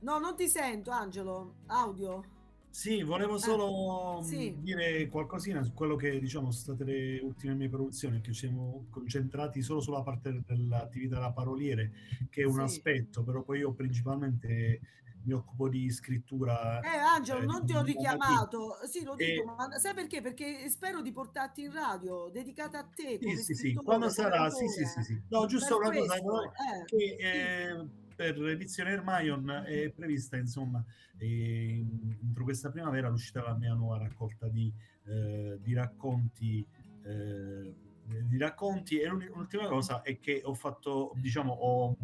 [0.00, 1.54] no, non ti sento, Angelo.
[1.66, 2.38] Audio.
[2.68, 4.50] Sì, volevo solo Ah, sì.
[4.50, 8.40] mh, dire qualcosina su quello che diciamo sono state le ultime mie produzioni, che ci
[8.46, 11.90] siamo concentrati solo sulla parte dell'attività da paroliere,
[12.30, 12.60] che è un Sì.
[12.60, 14.80] aspetto, però poi io principalmente
[15.24, 16.80] mi occupo di scrittura.
[16.80, 18.78] Eh, Angelo, eh, non ti ho richiamato.
[18.84, 20.20] Sì, lo E- dico, ma sai perché?
[20.20, 23.18] Perché spero di portarti in radio, dedicata a te.
[23.20, 25.22] Sì, sì, sì, quando sarà, sì, sì, sì, sì.
[25.28, 30.36] No, giusto Per una cosa questo, eh, eh, che eh, per l'edizione Hermione è prevista,
[30.36, 30.84] insomma,
[31.18, 34.72] entro questa primavera l'uscita della mia nuova raccolta di,
[35.06, 36.66] eh, di racconti.
[37.04, 37.74] eh,
[38.10, 41.96] di racconti e l'ultima cosa è che ho fatto, diciamo, ho,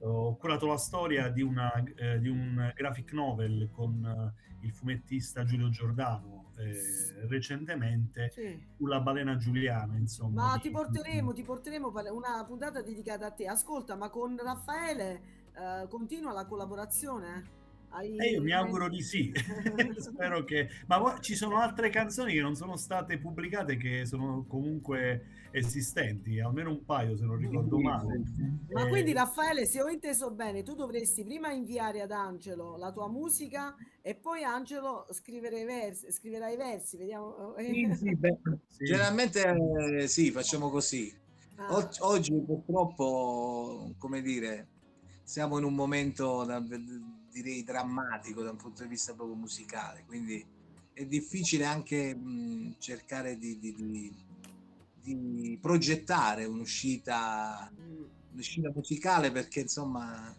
[0.00, 5.44] ho curato la storia di, una, eh, di un graphic novel con eh, il fumettista
[5.44, 8.62] Giulio Giordano eh, recentemente sì.
[8.76, 10.52] sulla balena giuliana, insomma.
[10.52, 13.46] Ma ti porteremo, ti porteremo una puntata dedicata a te.
[13.46, 15.22] Ascolta, ma con Raffaele
[15.54, 17.62] eh, continua la collaborazione?
[17.94, 19.32] Hai- E io mi auguro di sì,
[19.98, 20.68] spero che...
[20.86, 26.40] Ma poi ci sono altre canzoni che non sono state pubblicate che sono comunque esistenti,
[26.40, 28.20] almeno un paio se non ricordo male.
[28.72, 32.90] Ma Eh, quindi Raffaele, se ho inteso bene, tu dovresti prima inviare ad Angelo la
[32.90, 37.54] tua musica e poi Angelo scrivere i versi, scriverà i versi, vediamo.
[38.66, 38.84] sì.
[38.84, 39.54] Generalmente
[40.00, 41.14] eh, sì, facciamo così.
[41.56, 41.76] Ah.
[41.76, 44.66] Og- oggi purtroppo, come dire,
[45.22, 46.60] siamo in un momento da-
[47.34, 50.44] direi drammatico da un punto di vista proprio musicale, quindi
[50.92, 54.14] è difficile anche mh, cercare di, di- di-
[55.02, 57.70] di progettare un'uscita,
[58.32, 60.34] un'uscita musicale perché insomma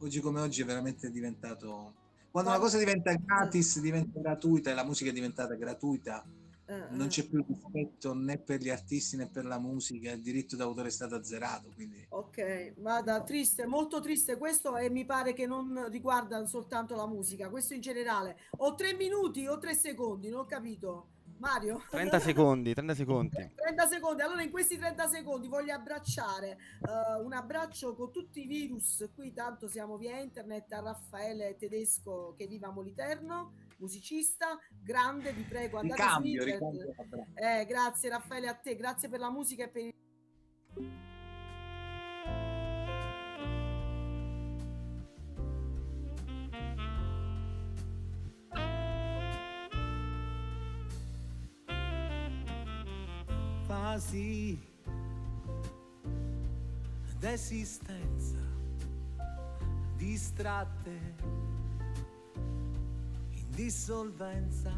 [0.00, 1.94] oggi come oggi è veramente diventato
[2.30, 6.24] quando una cosa diventa gratis diventa gratuita e la musica è diventata gratuita
[6.68, 7.06] non eh.
[7.06, 10.90] c'è più rispetto né per gli artisti né per la musica, il diritto d'autore è
[10.90, 16.44] stato azzerato, quindi Ok, vada, triste, molto triste questo e mi pare che non riguarda
[16.46, 18.38] soltanto la musica, questo in generale.
[18.58, 21.08] Ho tre minuti o tre secondi, non ho capito.
[21.38, 21.84] Mario?
[21.90, 23.36] 30 secondi, 30 secondi.
[23.54, 28.46] 30 secondi, allora in questi 30 secondi voglio abbracciare eh, un abbraccio con tutti i
[28.46, 35.42] virus, qui tanto siamo via internet a Raffaele Tedesco che viva Moliterno, musicista, grande, vi
[35.42, 37.26] prego andate Ricambio, su internet.
[37.34, 39.92] Eh, grazie Raffaele a te, grazie per la musica e per il...
[53.98, 54.58] fasi
[57.18, 58.38] d'esistenza
[59.96, 61.16] distratte
[63.58, 64.70] dissolvenza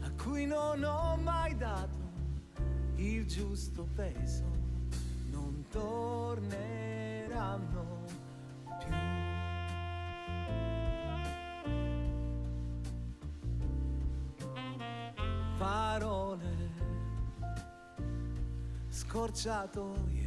[0.00, 1.96] a cui non ho mai dato
[2.96, 4.44] il giusto peso
[5.30, 6.66] non torneranno
[8.78, 8.90] più.
[15.56, 16.56] Parole
[18.90, 20.26] scorciatoie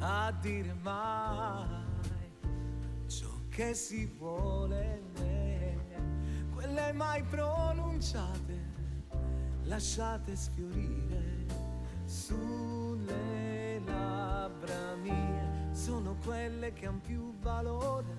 [0.00, 1.80] a dire mai
[3.06, 5.11] ciò che si vuole,
[6.92, 8.70] mai pronunciate,
[9.64, 11.46] lasciate sfiorire
[12.04, 18.16] sulle labbra mie, sono quelle che han più valore,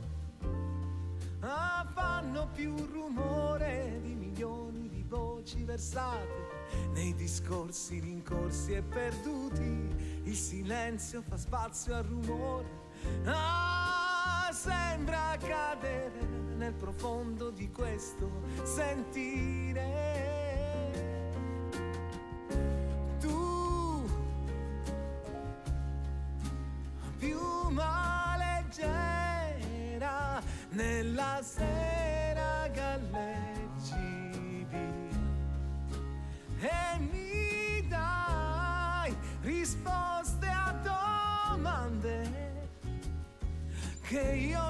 [1.42, 10.36] ah, fanno più rumore di milioni di voci versate nei discorsi rincorsi e perduti, il
[10.36, 12.82] silenzio fa spazio al rumore.
[13.26, 16.23] Ah, sembra cadere
[16.64, 18.30] nel profondo di questo
[18.64, 19.82] sentire.
[23.20, 24.10] Tu
[27.18, 27.40] più
[28.38, 34.66] leggera nella sera galleggi
[36.60, 42.44] e mi dai risposte a domande
[44.04, 44.70] che io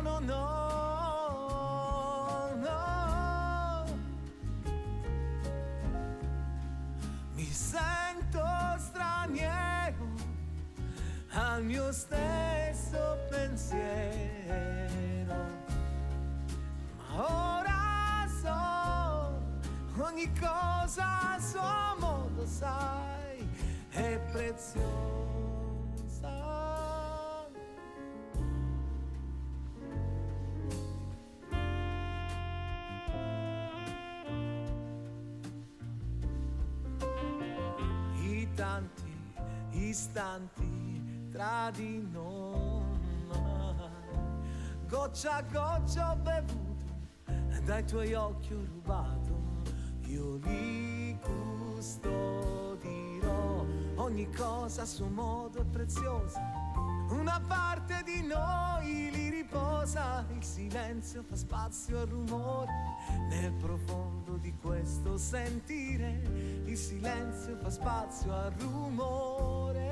[20.24, 23.46] ogni cosa a suo modo, sai,
[23.90, 24.92] è preziosa.
[38.16, 39.12] I tanti
[39.72, 42.82] istanti tra di noi,
[44.88, 46.62] goccia a goccia ho bevuto,
[47.66, 49.33] dai tuoi occhi ho rubato,
[50.14, 51.18] io li
[51.74, 52.06] custodirò,
[53.96, 56.40] ogni cosa a suo modo è preziosa.
[57.10, 62.72] Una parte di noi li riposa, il silenzio fa spazio al rumore,
[63.30, 66.22] nel profondo di questo sentire,
[66.66, 69.83] il silenzio fa spazio al rumore.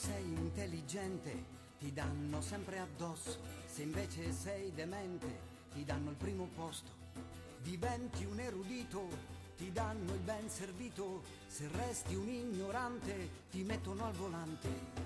[0.00, 1.44] Sei intelligente,
[1.78, 5.26] ti danno sempre addosso, se invece sei demente
[5.74, 6.90] ti danno il primo posto,
[7.58, 9.08] diventi un erudito,
[9.58, 14.99] ti danno il ben servito, se resti un ignorante ti mettono al volante.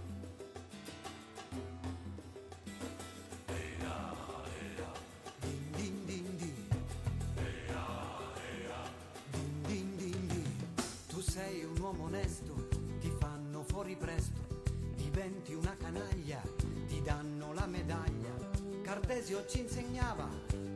[19.46, 20.28] Ci insegnava,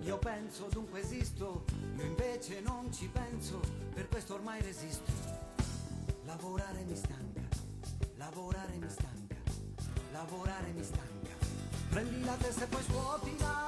[0.02, 1.64] io penso dunque esisto,
[1.96, 3.60] io invece non ci penso,
[3.92, 5.10] per questo ormai resisto.
[6.24, 7.40] Lavorare mi stanca,
[8.16, 9.36] lavorare mi stanca,
[10.12, 11.34] lavorare mi stanca.
[11.88, 13.67] Prendi la testa e poi scuotila,